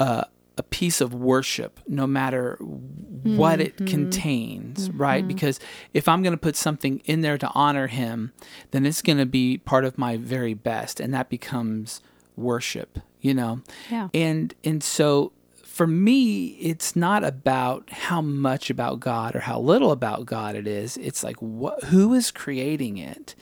uh, 0.00 0.24
a 0.58 0.62
piece 0.62 1.00
of 1.00 1.14
worship, 1.14 1.80
no 1.86 2.06
matter 2.06 2.56
what 2.60 3.60
it 3.60 3.76
mm-hmm. 3.76 3.86
contains, 3.86 4.90
right? 4.90 5.20
Mm-hmm. 5.20 5.28
Because 5.28 5.60
if 5.94 6.08
I'm 6.08 6.22
going 6.22 6.32
to 6.32 6.38
put 6.38 6.56
something 6.56 7.00
in 7.04 7.20
there 7.20 7.38
to 7.38 7.50
honor 7.54 7.86
Him, 7.86 8.32
then 8.70 8.86
it's 8.86 9.02
going 9.02 9.18
to 9.18 9.26
be 9.26 9.58
part 9.58 9.84
of 9.84 9.98
my 9.98 10.16
very 10.16 10.54
best, 10.54 11.00
and 11.00 11.12
that 11.14 11.28
becomes 11.28 12.00
worship, 12.36 12.98
you 13.20 13.34
know. 13.34 13.60
Yeah. 13.90 14.08
And 14.14 14.54
and 14.64 14.82
so 14.82 15.32
for 15.64 15.86
me, 15.86 16.48
it's 16.58 16.96
not 16.96 17.22
about 17.22 17.88
how 17.90 18.20
much 18.20 18.68
about 18.68 18.98
God 18.98 19.36
or 19.36 19.40
how 19.40 19.60
little 19.60 19.92
about 19.92 20.26
God 20.26 20.56
it 20.56 20.66
is. 20.66 20.96
It's 20.96 21.22
like 21.22 21.36
what 21.36 21.84
who 21.84 22.14
is 22.14 22.30
creating 22.30 22.98
it. 22.98 23.34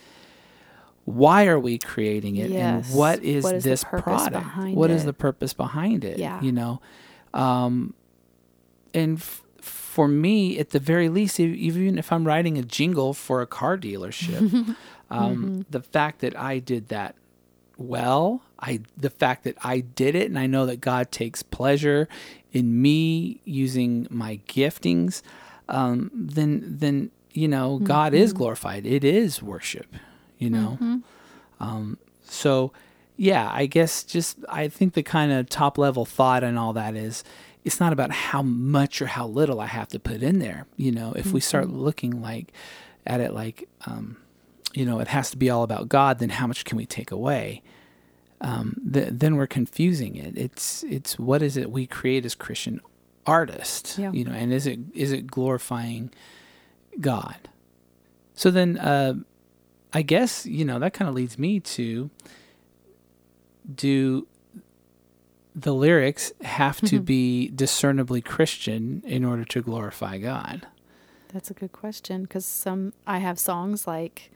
Why 1.05 1.47
are 1.47 1.59
we 1.59 1.77
creating 1.77 2.35
it, 2.35 2.51
Yes. 2.51 2.89
and 2.89 2.95
what 2.95 3.23
is, 3.23 3.43
What 3.43 3.55
is 3.55 3.63
this 3.63 3.83
product? 3.85 4.75
What 4.75 4.91
is 4.91 5.05
the 5.05 5.13
purpose 5.13 5.53
behind 5.53 6.03
it? 6.03 6.19
Yeah. 6.19 6.41
you 6.41 6.51
know, 6.51 6.81
um, 7.37 7.93
and 8.93 9.17
f- 9.19 9.43
for 9.61 10.07
me, 10.07 10.57
at 10.59 10.71
the 10.71 10.79
very 10.79 11.09
least, 11.09 11.39
even 11.39 11.97
if 11.97 12.11
I'm 12.11 12.25
writing 12.25 12.57
a 12.57 12.63
jingle 12.63 13.13
for 13.13 13.41
a 13.41 13.47
car 13.47 13.77
dealership, 13.77 14.75
um, 15.09 15.65
the 15.69 15.81
fact 15.81 16.19
that 16.21 16.37
I 16.37 16.59
did 16.59 16.87
that 16.89 17.15
well, 17.77 18.41
I 18.59 18.81
the 18.97 19.09
fact 19.11 19.43
that 19.43 19.55
I 19.63 19.81
did 19.81 20.15
it, 20.15 20.27
and 20.27 20.39
I 20.39 20.47
know 20.47 20.65
that 20.65 20.81
God 20.81 21.11
takes 21.11 21.43
pleasure 21.43 22.07
in 22.51 22.81
me 22.81 23.39
using 23.45 24.07
my 24.09 24.39
giftings, 24.47 25.21
um, 25.69 26.09
then 26.13 26.63
then 26.79 27.11
you 27.33 27.47
know 27.47 27.77
God 27.79 28.13
is 28.15 28.33
glorified. 28.33 28.85
It 28.87 29.03
is 29.03 29.43
worship, 29.43 29.95
you 30.39 30.49
know. 30.49 30.77
Um, 31.59 31.97
so 32.23 32.71
yeah, 33.17 33.49
I 33.51 33.65
guess 33.65 34.03
just 34.03 34.37
I 34.47 34.67
think 34.67 34.93
the 34.93 35.03
kind 35.03 35.31
of 35.31 35.49
top 35.49 35.77
level 35.77 36.05
thought 36.05 36.43
and 36.43 36.57
all 36.57 36.73
that 36.73 36.95
is 36.95 37.23
it's 37.65 37.79
not 37.79 37.91
about 37.91 38.11
how 38.11 38.41
much 38.41 39.01
or 39.01 39.07
how 39.07 39.27
little 39.27 39.59
I 39.59 39.65
have 39.65 39.89
to 39.89 39.99
put 39.99 40.21
in 40.21 40.39
there. 40.39 40.67
You 40.77 40.91
know, 40.91 41.13
if 41.13 41.31
we 41.33 41.39
start 41.41 41.67
looking 41.67 42.21
like 42.21 42.53
at 43.05 43.19
it 43.19 43.33
like 43.33 43.67
um, 43.85 44.17
you 44.73 44.85
know 44.85 44.99
it 44.99 45.07
has 45.09 45.31
to 45.31 45.37
be 45.37 45.49
all 45.49 45.63
about 45.63 45.89
God, 45.89 46.19
then 46.19 46.29
how 46.29 46.47
much 46.47 46.63
can 46.63 46.77
we 46.77 46.85
take 46.85 47.11
away? 47.11 47.63
Um, 48.39 48.75
th- 48.93 49.09
then 49.11 49.35
we're 49.35 49.47
confusing 49.47 50.15
it. 50.15 50.37
It's 50.37 50.83
it's 50.83 51.17
what 51.17 51.41
is 51.41 51.57
it 51.57 51.71
we 51.71 51.87
create 51.87 52.23
as 52.23 52.35
Christian 52.35 52.79
artists? 53.25 53.97
Yeah. 53.97 54.11
You 54.11 54.25
know, 54.25 54.31
and 54.31 54.53
is 54.53 54.67
it 54.67 54.79
is 54.93 55.11
it 55.11 55.27
glorifying 55.27 56.11
God? 57.01 57.49
So 58.35 58.51
then, 58.51 58.77
uh, 58.77 59.15
I 59.91 60.03
guess 60.03 60.45
you 60.45 60.63
know 60.63 60.77
that 60.77 60.93
kind 60.93 61.09
of 61.09 61.15
leads 61.15 61.39
me 61.39 61.59
to 61.59 62.11
do 63.73 64.27
the 65.55 65.73
lyrics 65.73 66.31
have 66.41 66.79
to 66.81 66.99
be 66.99 67.49
discernibly 67.49 68.21
Christian 68.21 69.01
in 69.05 69.25
order 69.25 69.43
to 69.45 69.61
glorify 69.61 70.19
God? 70.19 70.67
That's 71.33 71.49
a 71.49 71.53
good 71.53 71.71
question 71.71 72.23
because 72.23 72.45
some 72.45 72.93
I 73.05 73.17
have 73.17 73.39
songs 73.39 73.87
like, 73.87 74.31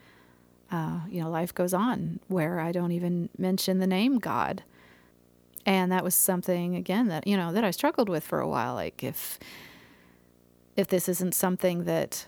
uh, 0.72 1.02
you 1.10 1.22
know, 1.22 1.30
life 1.30 1.54
goes 1.54 1.74
on 1.74 2.20
where 2.28 2.60
I 2.60 2.72
don't 2.72 2.91
even 2.91 3.30
mention 3.38 3.80
the 3.80 3.88
name 3.88 4.17
God, 4.17 4.63
and 5.65 5.91
that 5.91 6.04
was 6.04 6.15
something 6.15 6.76
again 6.76 7.08
that 7.08 7.28
you 7.28 7.38
know 7.38 7.54
that 7.54 7.63
I 7.63 7.72
struggled 7.72 8.10
with 8.10 8.24
for 8.24 8.39
a 8.39 8.48
while. 8.48 8.74
Like 8.74 9.04
if 9.04 9.39
if 10.76 10.88
this 10.88 11.08
isn't 11.08 11.36
something 11.36 11.86
that 11.86 12.28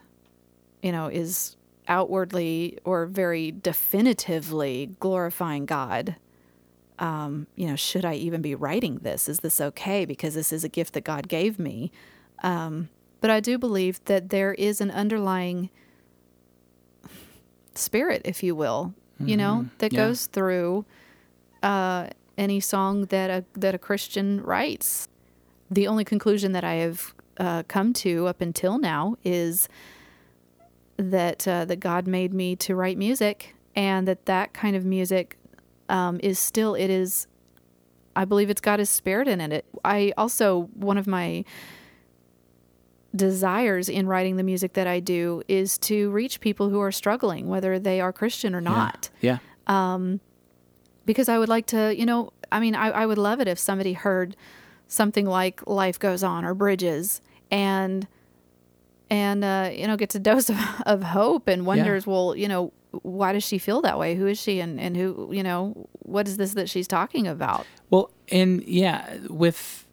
you 0.81 0.91
know 0.91 1.07
is 1.07 1.57
outwardly 1.87 2.77
or 2.83 3.05
very 3.05 3.51
definitively 3.51 4.91
glorifying 4.99 5.65
God. 5.65 6.15
Um, 6.99 7.47
you 7.55 7.67
know, 7.67 7.75
should 7.75 8.05
I 8.05 8.13
even 8.15 8.41
be 8.41 8.55
writing 8.55 8.99
this? 8.99 9.27
Is 9.27 9.39
this 9.39 9.59
okay? 9.59 10.05
Because 10.05 10.35
this 10.35 10.53
is 10.53 10.63
a 10.63 10.69
gift 10.69 10.93
that 10.93 11.03
God 11.03 11.27
gave 11.27 11.57
me. 11.59 11.91
Um, 12.43 12.89
but 13.21 13.29
I 13.29 13.39
do 13.39 13.57
believe 13.57 14.03
that 14.05 14.29
there 14.29 14.53
is 14.53 14.81
an 14.81 14.91
underlying 14.91 15.69
spirit, 17.75 18.21
if 18.25 18.43
you 18.43 18.55
will, 18.55 18.93
you 19.19 19.37
know, 19.37 19.67
that 19.77 19.91
Mm-hmm. 19.91 19.95
Yeah. 19.95 20.07
goes 20.07 20.25
through 20.27 20.85
uh, 21.61 22.09
any 22.37 22.59
song 22.59 23.05
that 23.05 23.29
a 23.29 23.45
that 23.59 23.73
a 23.73 23.77
Christian 23.77 24.41
writes. 24.41 25.07
The 25.71 25.87
only 25.87 26.03
conclusion 26.03 26.51
that 26.51 26.63
I 26.63 26.75
have 26.75 27.13
uh, 27.37 27.63
come 27.67 27.93
to 27.93 28.27
up 28.27 28.41
until 28.41 28.77
now 28.77 29.15
is 29.23 29.69
that 30.97 31.47
uh, 31.47 31.65
that 31.65 31.79
God 31.79 32.05
made 32.07 32.33
me 32.33 32.55
to 32.57 32.75
write 32.75 32.97
music, 32.97 33.55
and 33.75 34.07
that 34.07 34.25
that 34.25 34.53
kind 34.53 34.75
of 34.75 34.85
music 34.85 35.37
um, 35.89 36.19
is 36.23 36.39
still 36.39 36.75
it 36.75 36.89
is. 36.89 37.27
I 38.15 38.25
believe 38.25 38.49
it's 38.49 38.61
got 38.61 38.79
His 38.79 38.89
Spirit 38.89 39.27
in 39.27 39.39
it. 39.41 39.65
I 39.83 40.13
also 40.17 40.69
one 40.75 40.97
of 40.97 41.07
my 41.07 41.45
desires 43.15 43.89
in 43.89 44.07
writing 44.07 44.37
the 44.37 44.43
music 44.43 44.73
that 44.73 44.87
I 44.87 44.99
do 44.99 45.43
is 45.47 45.77
to 45.79 46.09
reach 46.11 46.39
people 46.39 46.69
who 46.69 46.79
are 46.79 46.91
struggling, 46.91 47.47
whether 47.47 47.77
they 47.77 48.01
are 48.01 48.11
Christian 48.11 48.55
or 48.55 48.61
not. 48.61 49.09
Yeah. 49.21 49.37
Um, 49.67 50.19
Because 51.05 51.29
I 51.29 51.37
would 51.37 51.49
like 51.49 51.65
to, 51.67 51.93
you 51.95 52.05
know, 52.05 52.31
I 52.51 52.59
mean, 52.59 52.75
I, 52.75 52.89
I 52.89 53.05
would 53.05 53.17
love 53.17 53.39
it 53.39 53.47
if 53.47 53.59
somebody 53.59 53.93
heard 53.93 54.35
something 54.87 55.25
like 55.25 55.65
"Life 55.67 55.99
Goes 55.99 56.23
On" 56.23 56.45
or 56.45 56.53
"Bridges" 56.53 57.21
and 57.51 58.07
and 59.09 59.43
uh, 59.43 59.69
you 59.73 59.85
know 59.87 59.97
gets 59.97 60.15
a 60.15 60.19
dose 60.19 60.49
of, 60.49 60.57
of 60.85 61.03
hope 61.03 61.47
and 61.47 61.65
wonders, 61.65 62.07
well, 62.07 62.35
you 62.35 62.47
know, 62.47 62.71
why 63.01 63.33
does 63.33 63.43
she 63.43 63.57
feel 63.57 63.81
that 63.81 63.97
way? 63.97 64.15
Who 64.15 64.27
is 64.27 64.39
she, 64.39 64.59
and 64.59 64.79
and 64.79 64.95
who, 64.95 65.29
you 65.33 65.43
know, 65.43 65.87
what 65.99 66.27
is 66.27 66.37
this 66.37 66.53
that 66.53 66.69
she's 66.69 66.87
talking 66.87 67.27
about? 67.27 67.65
Well, 67.89 68.11
and 68.29 68.63
yeah, 68.63 69.17
with 69.29 69.87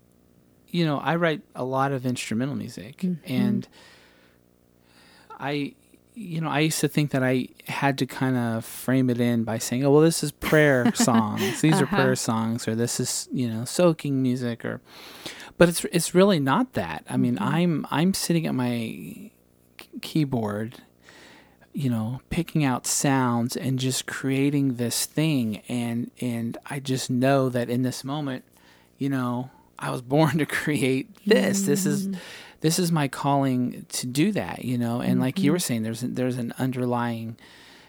you 0.68 0.84
know, 0.84 0.98
I 0.98 1.16
write 1.16 1.42
a 1.54 1.64
lot 1.64 1.92
of 1.92 2.04
instrumental 2.06 2.54
music, 2.54 3.04
and 3.24 3.66
I, 5.38 5.74
you 6.14 6.40
know, 6.40 6.48
I 6.48 6.60
used 6.60 6.80
to 6.80 6.88
think 6.88 7.10
that 7.12 7.22
I 7.22 7.48
had 7.66 7.98
to 7.98 8.06
kind 8.06 8.36
of 8.36 8.64
frame 8.64 9.10
it 9.10 9.20
in 9.20 9.44
by 9.44 9.58
saying, 9.58 9.84
"Oh, 9.84 9.90
well, 9.90 10.02
this 10.02 10.22
is 10.22 10.30
prayer 10.32 10.92
songs. 10.94 11.60
These 11.60 11.80
are 11.80 11.86
prayer 11.86 12.14
songs, 12.16 12.68
or 12.68 12.74
this 12.74 13.00
is 13.00 13.28
you 13.32 13.48
know 13.48 13.64
soaking 13.64 14.22
music," 14.22 14.64
or. 14.64 14.80
but 15.58 15.68
it's 15.68 15.84
it's 15.86 16.14
really 16.14 16.38
not 16.40 16.74
that. 16.74 17.04
I 17.08 17.16
mean, 17.16 17.36
Mm-hmm. 17.36 17.54
I'm 17.54 17.86
I'm 17.90 18.14
sitting 18.14 18.46
at 18.46 18.54
my 18.54 19.30
keyboard, 20.02 20.82
you 21.72 21.88
know, 21.90 22.20
picking 22.30 22.64
out 22.64 22.87
sounds 22.87 23.56
and 23.56 23.78
just 23.78 24.06
creating 24.06 24.74
this 24.74 25.06
thing, 25.06 25.62
and 25.68 26.11
and 26.20 26.59
I 26.66 26.80
just 26.80 27.11
know 27.11 27.48
that 27.48 27.70
in 27.70 27.83
this 27.83 28.02
moment, 28.04 28.44
you 28.98 29.09
know, 29.09 29.50
I 29.78 29.90
was 29.90 30.02
born 30.14 30.38
to 30.38 30.46
create 30.46 31.09
this. 31.26 31.62
This 31.62 31.87
is 31.87 32.09
Mm-hmm. 32.09 32.18
this 32.61 32.78
is 32.78 32.90
my 32.92 33.09
calling 33.09 33.87
to 33.90 34.06
do 34.06 34.33
that, 34.33 34.64
you 34.64 34.78
know. 34.78 35.00
And 35.00 35.20
like 35.20 35.37
Mm-hmm. 35.37 35.44
you 35.44 35.52
were 35.52 35.59
saying, 35.61 35.83
there's 35.85 36.00
there's 36.00 36.38
an 36.38 36.52
underlying 36.59 37.37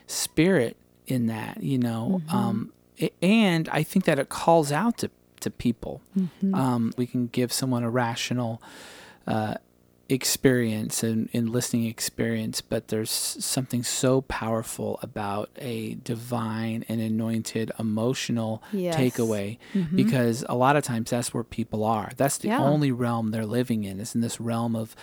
spirit 0.08 0.78
in 1.08 1.28
that, 1.28 1.63
you 1.63 1.78
know. 1.78 2.22
Mm-hmm. 2.28 2.36
Um, 2.36 2.74
and 3.22 3.67
I 3.70 3.82
think 3.84 4.06
that 4.06 4.20
it 4.20 4.30
calls 4.30 4.72
out 4.72 5.00
to 5.00 5.10
to 5.39 5.50
people. 5.50 6.02
Mm-hmm. 6.17 6.54
Um, 6.54 6.94
we 6.98 7.08
can 7.08 7.28
give 7.28 7.52
someone 7.52 7.84
a 7.84 7.89
rational 7.89 8.62
uh, 9.26 9.56
experience 10.12 11.04
and, 11.04 11.30
and 11.34 11.50
listening 11.50 11.86
experience, 11.86 12.60
but 12.62 12.89
there's 12.89 13.10
something 13.10 13.82
so 13.82 14.21
powerful 14.21 15.00
about 15.02 15.50
a 15.58 15.95
divine 16.04 16.84
and 16.89 17.00
anointed 17.00 17.71
emotional 17.80 18.62
Yes. 18.74 18.95
takeaway 18.97 19.58
Mhm. 19.74 19.95
because 19.95 20.43
a 20.50 20.56
lot 20.56 20.76
of 20.76 20.84
times 20.84 21.10
that's 21.12 21.34
where 21.34 21.43
people 21.45 21.84
are. 21.86 22.12
That's 22.17 22.38
the 22.38 22.50
Yeah. 22.50 22.62
only 22.62 22.91
realm 22.91 23.32
they're 23.32 23.45
living 23.45 23.84
in 23.86 24.00
is 24.00 24.13
in 24.13 24.21
this 24.21 24.39
realm 24.39 24.76
of 24.76 24.95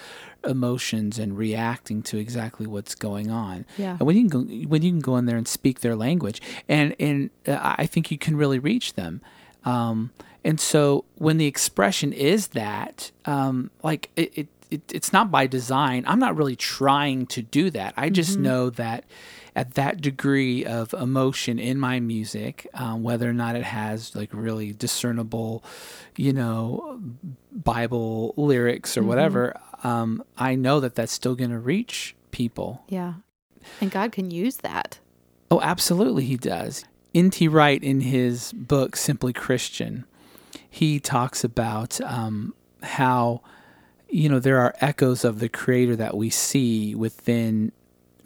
emotions 0.44 1.18
and 1.18 1.36
reacting 1.36 2.02
to 2.02 2.18
exactly 2.18 2.66
what's 2.66 2.94
going 2.94 3.30
on. 3.30 3.64
Yeah. 3.76 3.96
And 3.98 4.06
when 4.06 4.16
you 4.16 4.28
can 4.28 4.44
go, 4.46 4.68
when 4.68 4.82
you 4.82 4.90
can 4.90 5.00
go 5.00 5.16
in 5.16 5.26
there 5.26 5.36
and 5.36 5.48
speak 5.48 5.80
their 5.80 5.96
language, 5.96 6.40
and 6.68 6.94
and 7.00 7.30
uh, 7.46 7.74
I 7.78 7.86
think 7.86 8.10
you 8.10 8.18
can 8.18 8.36
really 8.36 8.58
reach 8.58 8.94
them. 8.94 9.20
Um, 9.64 10.10
and 10.44 10.60
so 10.60 11.04
when 11.16 11.36
the 11.38 11.46
expression 11.46 12.12
is 12.12 12.48
that, 12.48 13.10
um, 13.24 13.70
like 13.82 14.10
it, 14.16 14.32
it, 14.38 14.48
it, 14.70 14.82
it's 14.92 15.12
not 15.12 15.30
by 15.30 15.46
design. 15.46 16.04
I'm 16.06 16.18
not 16.18 16.36
really 16.36 16.56
trying 16.56 17.26
to 17.28 17.42
do 17.42 17.70
that. 17.70 17.94
I 17.96 18.10
just 18.10 18.32
Mm-hmm. 18.32 18.42
know 18.42 18.70
that 18.70 19.04
at 19.56 19.74
that 19.74 20.00
degree 20.00 20.64
of 20.64 20.92
emotion 20.94 21.58
in 21.58 21.78
my 21.78 21.98
music, 22.00 22.66
um, 22.74 23.02
whether 23.02 23.28
or 23.28 23.32
not 23.32 23.56
it 23.56 23.64
has 23.64 24.14
like 24.14 24.30
really 24.32 24.72
discernible, 24.72 25.64
you 26.16 26.32
know, 26.32 27.00
Bible 27.52 28.34
lyrics 28.36 28.96
or 28.96 29.02
whatever, 29.02 29.58
um, 29.82 30.22
I 30.36 30.54
know 30.54 30.80
that 30.80 30.94
that's 30.94 31.12
still 31.12 31.34
going 31.34 31.50
to 31.50 31.58
reach 31.58 32.14
people. 32.30 32.82
Yeah. 32.88 33.14
And 33.80 33.90
God 33.90 34.12
can 34.12 34.30
use 34.30 34.58
that. 34.58 34.98
Oh, 35.50 35.60
absolutely, 35.60 36.24
he 36.24 36.36
does. 36.36 36.84
N.T. 37.14 37.48
Wright, 37.48 37.82
in 37.82 38.02
his 38.02 38.52
book 38.52 38.94
Simply 38.96 39.32
Christian, 39.32 40.04
he 40.68 41.00
talks 41.00 41.42
about 41.42 42.00
um, 42.02 42.54
how 42.82 43.40
you 44.08 44.28
know 44.28 44.38
there 44.38 44.58
are 44.58 44.74
echoes 44.80 45.24
of 45.24 45.38
the 45.40 45.48
Creator 45.48 45.96
that 45.96 46.16
we 46.16 46.30
see 46.30 46.94
within 46.94 47.72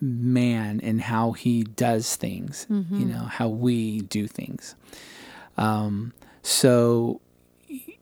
man 0.01 0.81
and 0.83 1.01
how 1.01 1.33
he 1.33 1.62
does 1.62 2.16
things. 2.16 2.66
You 2.68 3.07
know 3.07 3.25
how 3.25 3.49
we 3.49 4.01
do 4.03 4.27
things. 4.27 4.75
Um, 5.57 6.12
so 6.42 7.21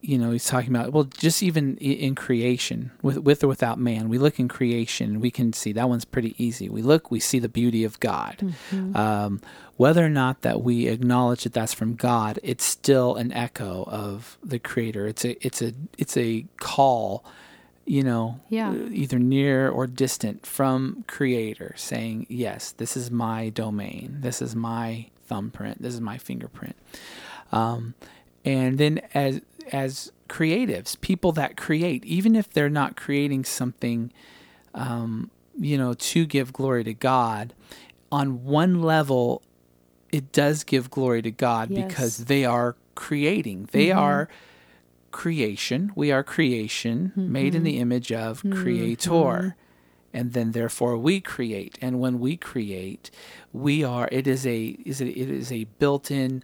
you 0.03 0.19
know 0.19 0.31
he's 0.33 0.47
talking 0.47 0.75
about 0.75 0.93
well 0.93 1.05
just 1.05 1.43
even 1.43 1.77
in 1.77 2.15
creation 2.15 2.91
with 3.03 3.19
with 3.19 3.45
or 3.45 3.49
without 3.49 3.79
man 3.79 4.09
we 4.09 4.19
look 4.19 4.41
in 4.41 4.49
creation 4.49 5.21
we 5.21 5.31
can 5.31 5.53
see 5.53 5.73
that 5.73 5.89
one's 5.89 6.05
pretty 6.07 6.35
easy 6.43 6.69
we 6.69 6.83
look 6.83 7.11
we 7.11 7.21
see 7.21 7.39
the 7.39 7.49
beauty 7.49 7.85
of 7.85 8.01
god 8.01 8.55
um, 8.95 9.41
whether 9.77 10.05
or 10.05 10.09
not 10.09 10.41
that 10.41 10.63
we 10.63 10.89
acknowledge 10.89 11.45
that 11.45 11.53
that's 11.53 11.75
from 11.75 11.95
god 11.95 12.41
it's 12.43 12.65
still 12.65 13.15
an 13.17 13.31
echo 13.33 13.85
of 13.87 14.39
the 14.43 14.59
creator 14.59 15.07
it's 15.07 15.25
a 15.25 15.47
it's 15.47 15.61
a 15.63 15.73
it's 15.99 16.17
a 16.17 16.45
call 16.59 17.25
you 17.95 18.03
know 18.05 18.39
Yeah. 18.49 18.71
uh, 18.71 18.89
either 19.03 19.19
near 19.19 19.69
or 19.69 19.87
distant 19.87 20.47
from 20.47 21.05
creator 21.09 21.73
saying 21.77 22.27
yes 22.29 22.73
this 22.73 22.97
is 22.97 23.11
my 23.11 23.49
domain 23.49 24.19
this 24.21 24.41
is 24.41 24.55
my 24.55 25.07
thumbprint 25.29 25.83
this 25.83 25.95
is 25.95 26.01
my 26.01 26.19
fingerprint 26.19 26.77
um, 27.53 27.95
and 28.45 28.79
then 28.79 29.01
as 29.15 29.41
as 29.73 30.11
creatives, 30.29 31.01
people 31.01 31.33
that 31.33 31.57
create, 31.57 32.05
even 32.05 32.35
if 32.37 32.49
they're 32.51 32.69
not 32.83 32.97
creating 32.97 33.45
something, 33.45 34.13
um, 34.75 35.31
you 35.59 35.77
know, 35.77 35.93
to 35.95 36.25
give 36.27 36.53
glory 36.53 36.83
to 36.85 36.95
God, 36.95 37.53
on 38.13 38.45
one 38.45 38.81
level, 38.83 39.43
it 40.13 40.31
does 40.33 40.63
give 40.65 40.91
glory 40.91 41.23
to 41.23 41.31
God 41.31 41.71
Yes. 41.71 41.87
because 41.87 42.17
they 42.27 42.45
are 42.45 42.77
creating. 42.95 43.69
They 43.73 43.91
are 43.93 44.29
creation. 45.11 45.93
We 45.95 46.11
are 46.13 46.23
creation, 46.23 47.13
made 47.17 47.55
in 47.55 47.63
the 47.65 47.79
image 47.79 48.13
of 48.13 48.45
Creator. 48.51 49.57
And 50.13 50.33
then 50.33 50.53
therefore 50.53 50.97
we 50.99 51.21
create. 51.21 51.79
And 51.81 52.01
when 52.01 52.19
we 52.19 52.37
create, 52.37 53.11
we 53.53 53.85
are 53.85 54.09
it 54.11 54.27
is 54.27 54.45
a 54.47 54.77
is 54.85 55.01
it, 55.01 55.09
it 55.09 55.31
is 55.31 55.53
a 55.53 55.65
built-in 55.79 56.43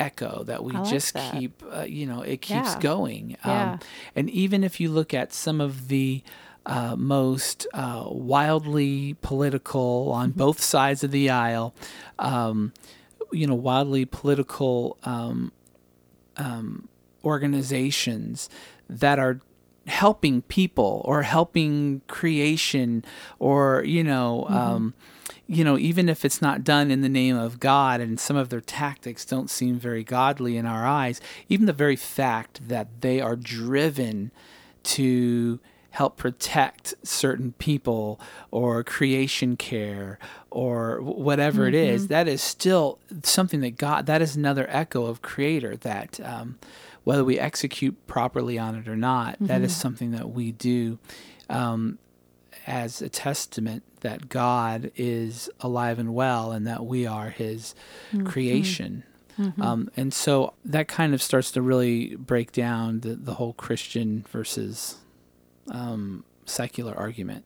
echo 0.00 0.44
that 0.44 0.62
we 0.64 0.74
like 0.74 0.84
just 0.90 1.14
that. 1.14 1.32
keep 1.32 1.62
uh, 1.72 1.82
you 1.82 2.06
know 2.06 2.22
it 2.22 2.40
keeps 2.42 2.74
Yeah. 2.74 2.80
going 2.80 3.36
Yeah. 3.44 3.72
um, 3.72 3.80
and 4.14 4.28
even 4.30 4.62
if 4.64 4.78
you 4.80 4.90
look 4.90 5.14
at 5.14 5.32
some 5.32 5.58
of 5.60 5.88
the 5.88 6.22
uh, 6.66 6.96
most 6.96 7.66
uh, 7.72 8.04
wildly 8.08 9.16
political 9.22 10.10
on 10.12 10.30
Mm-hmm. 10.30 10.38
both 10.38 10.60
sides 10.60 11.02
of 11.04 11.10
the 11.12 11.30
aisle 11.30 11.74
um, 12.18 12.72
you 13.32 13.46
know 13.46 13.54
wildly 13.54 14.04
political 14.04 14.98
um, 15.04 15.52
um, 16.36 16.88
organizations 17.26 18.48
that 18.88 19.18
are 19.18 19.40
helping 19.86 20.42
people 20.42 21.02
or 21.04 21.22
helping 21.22 22.00
creation 22.08 23.04
or 23.38 23.84
you 23.84 24.02
know 24.02 24.44
um, 24.48 24.94
you 25.46 25.62
know 25.62 25.78
even 25.78 26.08
if 26.08 26.24
it's 26.24 26.42
not 26.42 26.64
done 26.64 26.90
in 26.90 27.02
the 27.02 27.08
name 27.08 27.36
of 27.36 27.60
god 27.60 28.00
and 28.00 28.18
some 28.18 28.36
of 28.36 28.48
their 28.48 28.60
tactics 28.60 29.24
don't 29.24 29.48
seem 29.48 29.78
very 29.78 30.02
godly 30.02 30.56
in 30.56 30.66
our 30.66 30.84
eyes 30.86 31.20
even 31.48 31.66
the 31.66 31.72
very 31.72 31.96
fact 31.96 32.68
that 32.68 32.88
they 33.00 33.20
are 33.20 33.36
driven 33.36 34.32
to 34.82 35.60
help 35.90 36.16
protect 36.16 36.94
certain 37.02 37.52
people 37.52 38.20
or 38.50 38.82
creation 38.82 39.56
care 39.56 40.18
or 40.50 40.98
wh- 40.98 41.18
whatever 41.18 41.66
it 41.68 41.74
is 41.74 42.08
that 42.08 42.26
is 42.26 42.42
still 42.42 42.98
something 43.22 43.60
that 43.60 43.76
god 43.76 44.06
that 44.06 44.20
is 44.20 44.34
another 44.34 44.66
echo 44.68 45.06
of 45.06 45.22
creator 45.22 45.76
that 45.76 46.18
um, 46.20 46.58
whether 47.06 47.22
we 47.24 47.38
execute 47.38 47.94
properly 48.08 48.58
on 48.58 48.74
it 48.74 48.88
or 48.88 48.96
not 48.96 49.36
that 49.40 49.62
is 49.62 49.74
something 49.76 50.10
that 50.10 50.28
we 50.30 50.50
do 50.50 50.98
um, 51.48 51.98
as 52.66 53.00
a 53.00 53.08
testament 53.08 53.84
that 54.00 54.28
god 54.28 54.90
is 54.96 55.48
alive 55.60 55.98
and 56.00 56.12
well 56.14 56.50
and 56.52 56.66
that 56.66 56.84
we 56.84 57.06
are 57.06 57.30
his 57.30 57.74
creation. 58.24 59.04
Um, 59.60 59.90
and 59.96 60.12
so 60.14 60.54
that 60.64 60.88
kind 60.88 61.12
of 61.14 61.20
starts 61.22 61.50
to 61.52 61.60
really 61.62 62.16
break 62.16 62.52
down 62.52 63.00
the, 63.00 63.14
the 63.14 63.34
whole 63.34 63.52
christian 63.52 64.24
versus 64.30 64.96
um, 65.70 66.24
secular 66.46 66.94
argument. 66.96 67.44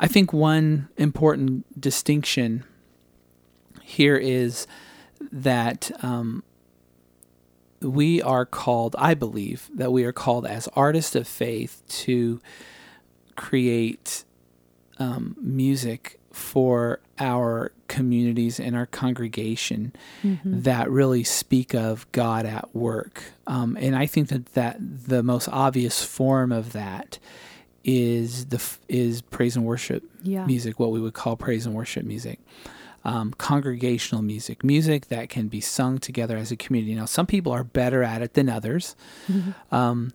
I 0.00 0.08
think 0.08 0.32
one 0.32 0.88
important 0.96 1.78
distinction 1.80 2.64
here 3.82 4.16
is 4.16 4.66
that 5.30 5.90
um, 6.02 6.42
we 7.80 8.20
are 8.22 8.44
called, 8.44 8.94
I 8.98 9.14
believe, 9.14 9.70
that 9.74 9.90
we 9.92 10.04
are 10.04 10.12
called 10.12 10.46
as 10.46 10.68
artists 10.74 11.14
of 11.14 11.26
faith 11.26 11.82
to 12.04 12.40
create 13.36 14.24
um, 14.98 15.34
music 15.40 16.18
for 16.32 17.00
our 17.18 17.72
communities 17.88 18.60
and 18.60 18.76
our 18.76 18.86
congregation 18.86 19.92
that 20.44 20.88
really 20.90 21.24
speak 21.24 21.74
of 21.74 22.10
God 22.12 22.46
at 22.46 22.74
work. 22.74 23.22
Um, 23.46 23.76
and 23.80 23.96
I 23.96 24.06
think 24.06 24.28
that, 24.28 24.46
that 24.54 24.76
the 24.80 25.22
most 25.22 25.48
obvious 25.48 26.04
form 26.04 26.52
of 26.52 26.72
that 26.72 27.18
is 27.82 28.46
the 28.46 28.62
is 28.88 29.22
praise 29.22 29.56
and 29.56 29.64
worship 29.64 30.04
Yeah. 30.22 30.44
music, 30.46 30.78
what 30.78 30.90
we 30.92 31.00
would 31.00 31.14
call 31.14 31.34
praise 31.36 31.64
and 31.66 31.74
worship 31.74 32.04
music. 32.04 32.38
Um, 33.02 33.32
congregational 33.38 34.20
music, 34.22 34.62
music 34.62 35.08
that 35.08 35.30
can 35.30 35.48
be 35.48 35.62
sung 35.62 35.96
together 35.96 36.36
as 36.36 36.52
a 36.52 36.56
community. 36.56 36.94
Now, 36.94 37.06
some 37.06 37.26
people 37.26 37.50
are 37.50 37.64
better 37.64 38.02
at 38.02 38.20
it 38.20 38.34
than 38.34 38.50
others, 38.50 38.94
um, 39.72 40.12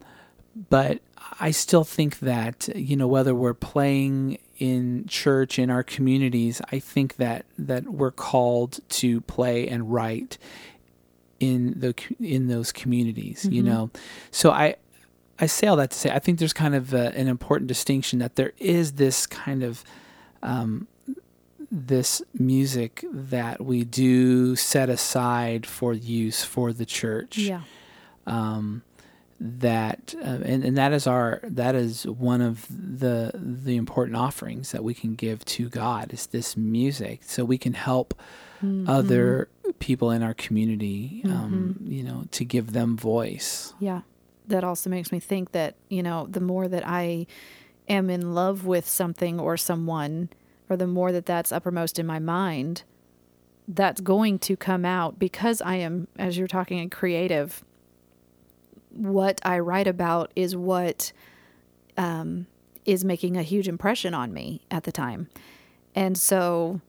but 0.69 0.99
I 1.39 1.51
still 1.51 1.83
think 1.83 2.19
that 2.19 2.69
you 2.75 2.95
know 2.95 3.07
whether 3.07 3.33
we're 3.33 3.55
playing 3.55 4.37
in 4.57 5.05
church 5.07 5.59
in 5.59 5.69
our 5.69 5.83
communities, 5.83 6.61
I 6.71 6.79
think 6.79 7.17
that 7.17 7.45
that 7.57 7.85
we're 7.85 8.11
called 8.11 8.79
to 8.89 9.21
play 9.21 9.67
and 9.67 9.91
write 9.91 10.37
in 11.39 11.79
the 11.79 11.93
in 12.19 12.47
those 12.47 12.71
communities. 12.71 13.47
You 13.49 13.63
know, 13.63 13.89
so 14.31 14.51
I 14.51 14.75
I 15.39 15.47
say 15.47 15.67
all 15.67 15.75
that 15.77 15.91
to 15.91 15.97
say 15.97 16.11
I 16.11 16.19
think 16.19 16.39
there's 16.39 16.53
kind 16.53 16.75
of 16.75 16.93
a, 16.93 17.15
an 17.17 17.27
important 17.27 17.67
distinction 17.67 18.19
that 18.19 18.35
there 18.35 18.53
is 18.57 18.93
this 18.93 19.25
kind 19.25 19.63
of 19.63 19.83
um, 20.41 20.87
this 21.75 22.21
music 22.33 23.03
that 23.11 23.61
we 23.63 23.83
do 23.83 24.55
set 24.55 24.89
aside 24.89 25.65
for 25.65 25.93
use 25.93 26.41
for 26.43 26.71
the 26.71 26.85
church 26.85 27.37
Yeah. 27.37 27.61
um, 28.25 28.83
that 29.41 30.15
uh, 30.17 30.39
and, 30.45 30.63
and 30.63 30.77
that 30.77 30.93
is 30.93 31.05
our 31.05 31.41
that 31.43 31.75
is 31.75 32.07
one 32.07 32.39
of 32.39 32.65
the 32.69 33.31
the 33.35 33.75
important 33.75 34.15
offerings 34.15 34.71
that 34.71 34.81
we 34.81 34.93
can 34.93 35.15
give 35.15 35.43
to 35.43 35.67
God 35.67 36.13
is 36.13 36.27
this 36.27 36.55
music 36.55 37.19
so 37.23 37.43
we 37.43 37.57
can 37.57 37.73
help 37.73 38.13
mm-hmm. 38.63 38.89
other 38.89 39.49
people 39.79 40.11
in 40.11 40.23
our 40.23 40.33
community 40.33 41.21
um, 41.25 41.75
mm-hmm. 41.77 41.91
you 41.91 42.03
know 42.03 42.23
to 42.31 42.45
give 42.45 42.71
them 42.71 42.95
voice 42.95 43.73
yeah 43.79 44.01
that 44.47 44.63
also 44.63 44.89
makes 44.89 45.11
me 45.11 45.19
think 45.19 45.51
that 45.51 45.75
you 45.89 46.01
know 46.01 46.27
the 46.29 46.39
more 46.39 46.69
that 46.69 46.87
I 46.87 47.27
am 47.89 48.09
in 48.09 48.33
love 48.33 48.65
with 48.65 48.87
something 48.87 49.37
or 49.37 49.57
someone 49.57 50.29
or 50.69 50.77
the 50.77 50.87
more 50.87 51.11
that 51.11 51.25
that's 51.25 51.51
uppermost 51.51 51.99
in 51.99 52.05
my 52.05 52.19
mind 52.19 52.83
that's 53.67 54.01
going 54.01 54.37
to 54.37 54.55
come 54.55 54.85
out 54.85 55.17
because 55.17 55.61
I 55.61 55.75
am 55.75 56.07
as 56.19 56.37
you're 56.37 56.47
talking 56.47 56.79
a 56.79 56.89
creative 56.89 57.63
what 58.95 59.39
I 59.43 59.59
write 59.59 59.87
about 59.87 60.31
is 60.35 60.55
what 60.55 61.11
um, 61.97 62.47
is 62.85 63.03
making 63.03 63.37
a 63.37 63.43
huge 63.43 63.67
impression 63.67 64.13
on 64.13 64.33
me 64.33 64.61
at 64.71 64.83
the 64.83 64.91
time. 64.91 65.27
And 65.93 66.17
so, 66.17 66.81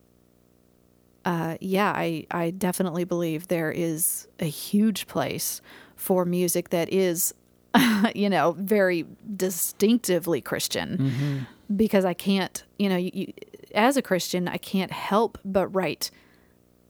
uh, 1.25 1.57
yeah, 1.61 1.93
I, 1.95 2.27
I 2.31 2.51
definitely 2.51 3.05
believe 3.05 3.49
there 3.49 3.71
is 3.71 4.29
a 4.39 4.47
huge 4.47 5.07
place 5.07 5.61
for 5.97 6.25
music 6.25 6.71
that 6.71 6.93
is, 6.93 7.35
you 8.15 8.31
know, 8.31 8.53
very 8.59 9.07
distinctively 9.37 10.41
Christian. 10.41 10.99
Mm-hmm. 10.99 11.39
Because 11.75 12.05
I 12.05 12.15
can't, 12.15 12.63
you 12.79 12.89
know, 12.89 12.97
you, 12.97 13.11
you, 13.13 13.33
as 13.77 13.97
a 13.97 14.03
Christian, 14.03 14.49
I 14.49 14.57
can't 14.57 14.91
help 14.91 15.39
but 15.45 15.69
write 15.69 16.11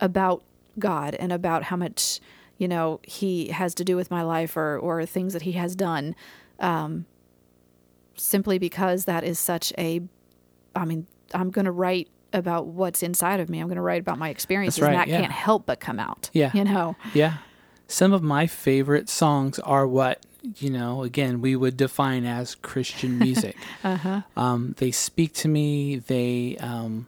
about 0.01 0.43
God 0.79 1.15
and 1.15 1.33
about 1.33 1.65
how 1.65 1.77
much 1.77 2.21
you 2.59 2.69
know 2.69 3.01
he 3.03 3.49
has 3.49 3.75
to 3.75 3.85
do 3.85 3.97
with 3.97 4.11
my 4.11 4.23
life 4.23 4.57
or 4.57 4.79
or 4.79 5.05
things 5.05 5.33
that 5.33 5.43
he 5.43 5.53
has 5.53 5.77
done 5.77 6.15
um, 6.61 7.05
simply 8.15 8.59
because 8.59 9.05
that 9.05 9.25
is 9.25 9.39
such 9.39 9.75
a 9.77 10.01
i 10.75 10.85
mean 10.87 11.07
i'm 11.35 11.51
going 11.51 11.67
to 11.67 11.71
write 11.71 12.09
about 12.33 12.67
what's 12.67 13.03
inside 13.03 13.41
of 13.41 13.49
me. 13.49 13.59
I'm 13.59 13.67
going 13.67 13.77
to 13.77 13.83
write 13.83 14.01
about 14.01 14.19
my 14.19 14.29
experiences 14.29 14.83
right, 14.83 14.91
and 14.91 15.01
that 15.01 15.09
yeah. 15.09 15.21
can't 15.21 15.33
help 15.33 15.67
but 15.67 15.81
come 15.81 15.99
out 15.99 16.31
yeah. 16.33 16.51
you 16.55 16.65
know? 16.65 16.97
Yeah. 17.15 17.39
Some 17.89 18.13
of 18.13 18.23
my 18.23 18.47
favorite 18.47 19.09
songs 19.09 19.59
are 19.61 19.87
what 19.87 20.25
you 20.59 20.71
know 20.71 21.03
again 21.03 21.41
we 21.41 21.57
would 21.57 21.77
define 21.77 22.25
as 22.25 22.55
christian 22.57 23.19
music 23.27 23.57
uh-huh. 23.85 24.23
um, 24.37 24.75
they 24.79 24.91
speak 24.91 25.33
to 25.33 25.49
me 25.49 25.97
they 25.97 26.57
um, 26.59 27.07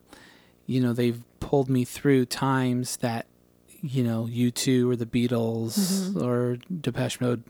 you 0.67 0.81
know 0.81 0.93
they've 0.93 1.23
pulled 1.41 1.69
me 1.69 1.85
through 1.85 2.27
times 2.27 2.97
that 2.99 3.27
you 3.83 4.03
know, 4.03 4.29
U2 4.31 4.91
or 4.91 4.97
the 4.97 5.07
Beatles 5.07 5.79
mm-hmm. 5.79 6.23
or 6.23 6.59
Depeche 6.81 7.21
Mode 7.21 7.43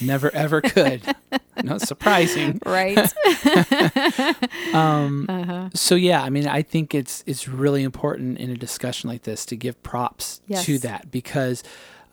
never 0.00 0.30
ever 0.34 0.60
could. 0.60 1.02
Not 1.62 1.82
surprising, 1.82 2.60
right? 2.64 2.96
um, 4.74 5.26
uh-huh. 5.28 5.68
So 5.74 5.94
yeah, 5.94 6.22
I 6.22 6.30
mean, 6.30 6.46
I 6.46 6.62
think 6.62 6.94
it's 6.94 7.22
it's 7.26 7.48
really 7.48 7.82
important 7.82 8.38
in 8.38 8.50
a 8.50 8.56
discussion 8.56 9.10
like 9.10 9.22
this 9.22 9.44
to 9.46 9.56
give 9.56 9.82
props 9.82 10.40
yes. 10.46 10.64
to 10.64 10.78
that 10.78 11.10
because, 11.10 11.62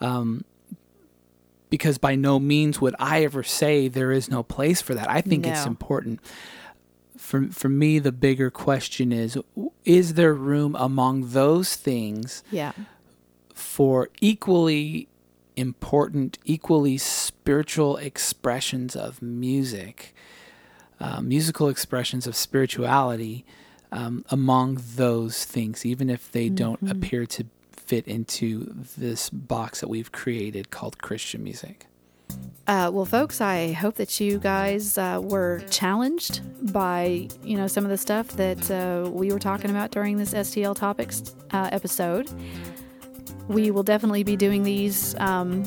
um, 0.02 0.44
because 1.70 1.98
by 1.98 2.16
no 2.16 2.40
means 2.40 2.80
would 2.80 2.96
I 3.00 3.24
ever 3.24 3.44
say 3.44 3.88
there 3.88 4.12
is 4.12 4.30
no 4.30 4.44
place 4.44 4.82
for 4.82 4.94
that. 4.96 5.10
I 5.10 5.22
think 5.22 5.46
no. 5.46 5.52
it's 5.52 5.66
important. 5.66 6.20
For 7.18 7.48
for 7.48 7.70
me, 7.70 8.00
the 8.00 8.12
bigger 8.12 8.50
question 8.50 9.12
is: 9.12 9.38
Is 9.84 10.14
there 10.14 10.34
room 10.34 10.76
among 10.78 11.32
those 11.32 11.76
things? 11.76 12.44
Yeah 12.52 12.72
for 13.58 14.10
equally 14.22 15.08
important, 15.56 16.38
equally 16.46 16.98
spiritual 16.98 17.98
expressions 17.98 18.96
of 18.96 19.20
music, 19.20 20.14
uh, 21.00 21.20
musical 21.22 21.68
expressions 21.68 22.28
of 22.28 22.36
spirituality 22.36 23.44
um, 23.92 24.24
among 24.30 24.80
those 24.96 25.44
things, 25.44 25.86
even 25.86 26.08
if 26.08 26.32
they 26.32 26.46
mm-hmm. 26.46 26.56
don't 26.56 26.92
appear 26.92 27.26
to 27.26 27.46
fit 27.88 28.08
into 28.08 28.74
this 28.98 29.30
box 29.30 29.82
that 29.82 29.90
we've 29.90 30.12
created 30.12 30.70
called 30.72 31.02
Christian 31.02 31.44
music. 31.44 31.88
Uh, 32.68 32.92
well, 32.94 33.06
folks, 33.06 33.40
I 33.40 33.72
hope 33.72 33.96
that 33.96 34.20
you 34.20 34.38
guys 34.38 34.98
uh, 34.98 35.22
were 35.24 35.62
challenged 35.70 36.42
by 36.74 37.30
you 37.42 37.58
know 37.58 37.68
some 37.68 37.86
of 37.86 37.90
the 37.90 37.98
stuff 37.98 38.28
that 38.30 38.70
uh, 38.70 39.10
we 39.10 39.32
were 39.32 39.40
talking 39.40 39.70
about 39.70 39.92
during 39.92 40.18
this 40.18 40.34
STL 40.34 40.76
topics 40.76 41.34
uh, 41.52 41.70
episode 41.72 42.30
we 43.48 43.72
will 43.72 43.84
definitely 43.84 44.24
be 44.24 44.36
doing 44.36 44.64
these 44.64 45.16
um, 45.20 45.64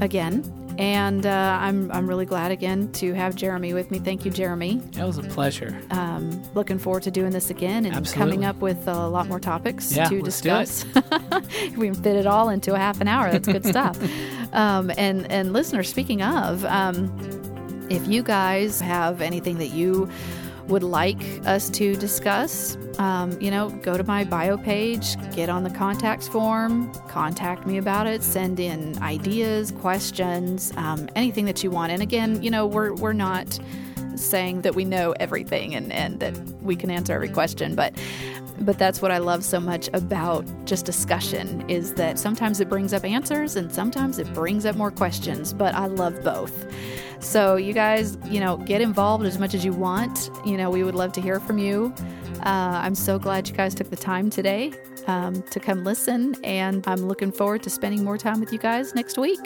again. 0.00 0.42
And 0.78 1.24
uh, 1.24 1.58
I'm, 1.60 1.90
I'm 1.92 2.08
really 2.08 2.26
glad 2.26 2.50
again 2.50 2.90
to 2.92 3.12
have 3.14 3.34
Jeremy 3.36 3.74
with 3.74 3.90
me. 3.90 3.98
Thank 3.98 4.24
you, 4.24 4.30
Jeremy. 4.30 4.80
It 4.96 5.04
was 5.04 5.18
a 5.18 5.22
pleasure. 5.22 5.76
Um, 5.90 6.42
looking 6.54 6.78
forward 6.78 7.04
to 7.04 7.10
doing 7.10 7.30
this 7.30 7.50
again 7.50 7.86
and 7.86 7.94
Absolutely. 7.94 8.32
coming 8.32 8.44
up 8.44 8.56
with 8.56 8.88
a 8.88 9.08
lot 9.08 9.28
more 9.28 9.40
topics 9.40 9.94
yeah, 9.94 10.08
to 10.08 10.20
discuss. 10.22 10.84
we 11.76 11.86
can 11.86 11.94
fit 11.94 12.16
it 12.16 12.26
all 12.26 12.48
into 12.48 12.74
a 12.74 12.78
half 12.78 13.00
an 13.00 13.08
hour. 13.08 13.30
That's 13.30 13.48
good 13.48 13.66
stuff. 13.66 13.98
Um, 14.54 14.92
and, 14.96 15.28
and 15.32 15.52
listeners, 15.52 15.90
speaking 15.90 16.22
of, 16.22 16.64
um, 16.66 17.10
if 17.90 18.06
you 18.06 18.22
guys 18.22 18.80
have 18.80 19.20
anything 19.20 19.58
that 19.58 19.70
you 19.70 20.08
would 20.68 20.82
like 20.82 21.20
us 21.46 21.68
to 21.70 21.94
discuss, 21.96 22.76
um, 22.98 23.38
you 23.40 23.50
know, 23.50 23.70
go 23.70 23.96
to 23.96 24.04
my 24.04 24.24
bio 24.24 24.56
page, 24.56 25.16
get 25.34 25.48
on 25.48 25.64
the 25.64 25.70
contacts 25.70 26.28
form, 26.28 26.92
contact 27.08 27.66
me 27.66 27.78
about 27.78 28.06
it, 28.06 28.22
send 28.22 28.60
in 28.60 29.00
ideas, 29.02 29.70
questions, 29.72 30.72
um, 30.76 31.08
anything 31.14 31.44
that 31.44 31.62
you 31.62 31.70
want. 31.70 31.92
And 31.92 32.02
again, 32.02 32.42
you 32.42 32.50
know, 32.50 32.66
we're, 32.66 32.94
we're 32.94 33.12
not 33.12 33.58
saying 34.18 34.62
that 34.62 34.74
we 34.74 34.84
know 34.84 35.12
everything 35.20 35.74
and, 35.74 35.92
and 35.92 36.20
that 36.20 36.36
we 36.62 36.76
can 36.76 36.90
answer 36.90 37.12
every 37.12 37.28
question, 37.28 37.74
but 37.74 37.94
but 38.60 38.78
that's 38.78 39.02
what 39.02 39.10
I 39.10 39.18
love 39.18 39.44
so 39.44 39.58
much 39.58 39.88
about 39.92 40.46
just 40.64 40.86
discussion 40.86 41.68
is 41.68 41.94
that 41.94 42.18
sometimes 42.18 42.60
it 42.60 42.68
brings 42.68 42.92
up 42.92 43.04
answers 43.04 43.56
and 43.56 43.72
sometimes 43.72 44.18
it 44.18 44.32
brings 44.32 44.64
up 44.64 44.76
more 44.76 44.92
questions, 44.92 45.52
but 45.52 45.74
I 45.74 45.86
love 45.86 46.22
both. 46.22 46.66
So, 47.20 47.56
you 47.56 47.72
guys, 47.72 48.18
you 48.26 48.38
know, 48.38 48.58
get 48.58 48.80
involved 48.80 49.24
as 49.24 49.38
much 49.38 49.54
as 49.54 49.64
you 49.64 49.72
want. 49.72 50.30
You 50.44 50.56
know, 50.56 50.70
we 50.70 50.84
would 50.84 50.94
love 50.94 51.12
to 51.12 51.20
hear 51.20 51.40
from 51.40 51.58
you. 51.58 51.92
Uh, 52.40 52.80
I'm 52.82 52.94
so 52.94 53.18
glad 53.18 53.48
you 53.48 53.54
guys 53.54 53.74
took 53.74 53.90
the 53.90 53.96
time 53.96 54.30
today 54.30 54.72
um, 55.06 55.42
to 55.44 55.58
come 55.58 55.84
listen, 55.84 56.36
and 56.44 56.86
I'm 56.86 57.06
looking 57.06 57.32
forward 57.32 57.62
to 57.64 57.70
spending 57.70 58.04
more 58.04 58.18
time 58.18 58.40
with 58.40 58.52
you 58.52 58.58
guys 58.58 58.94
next 58.94 59.18
week. 59.18 59.40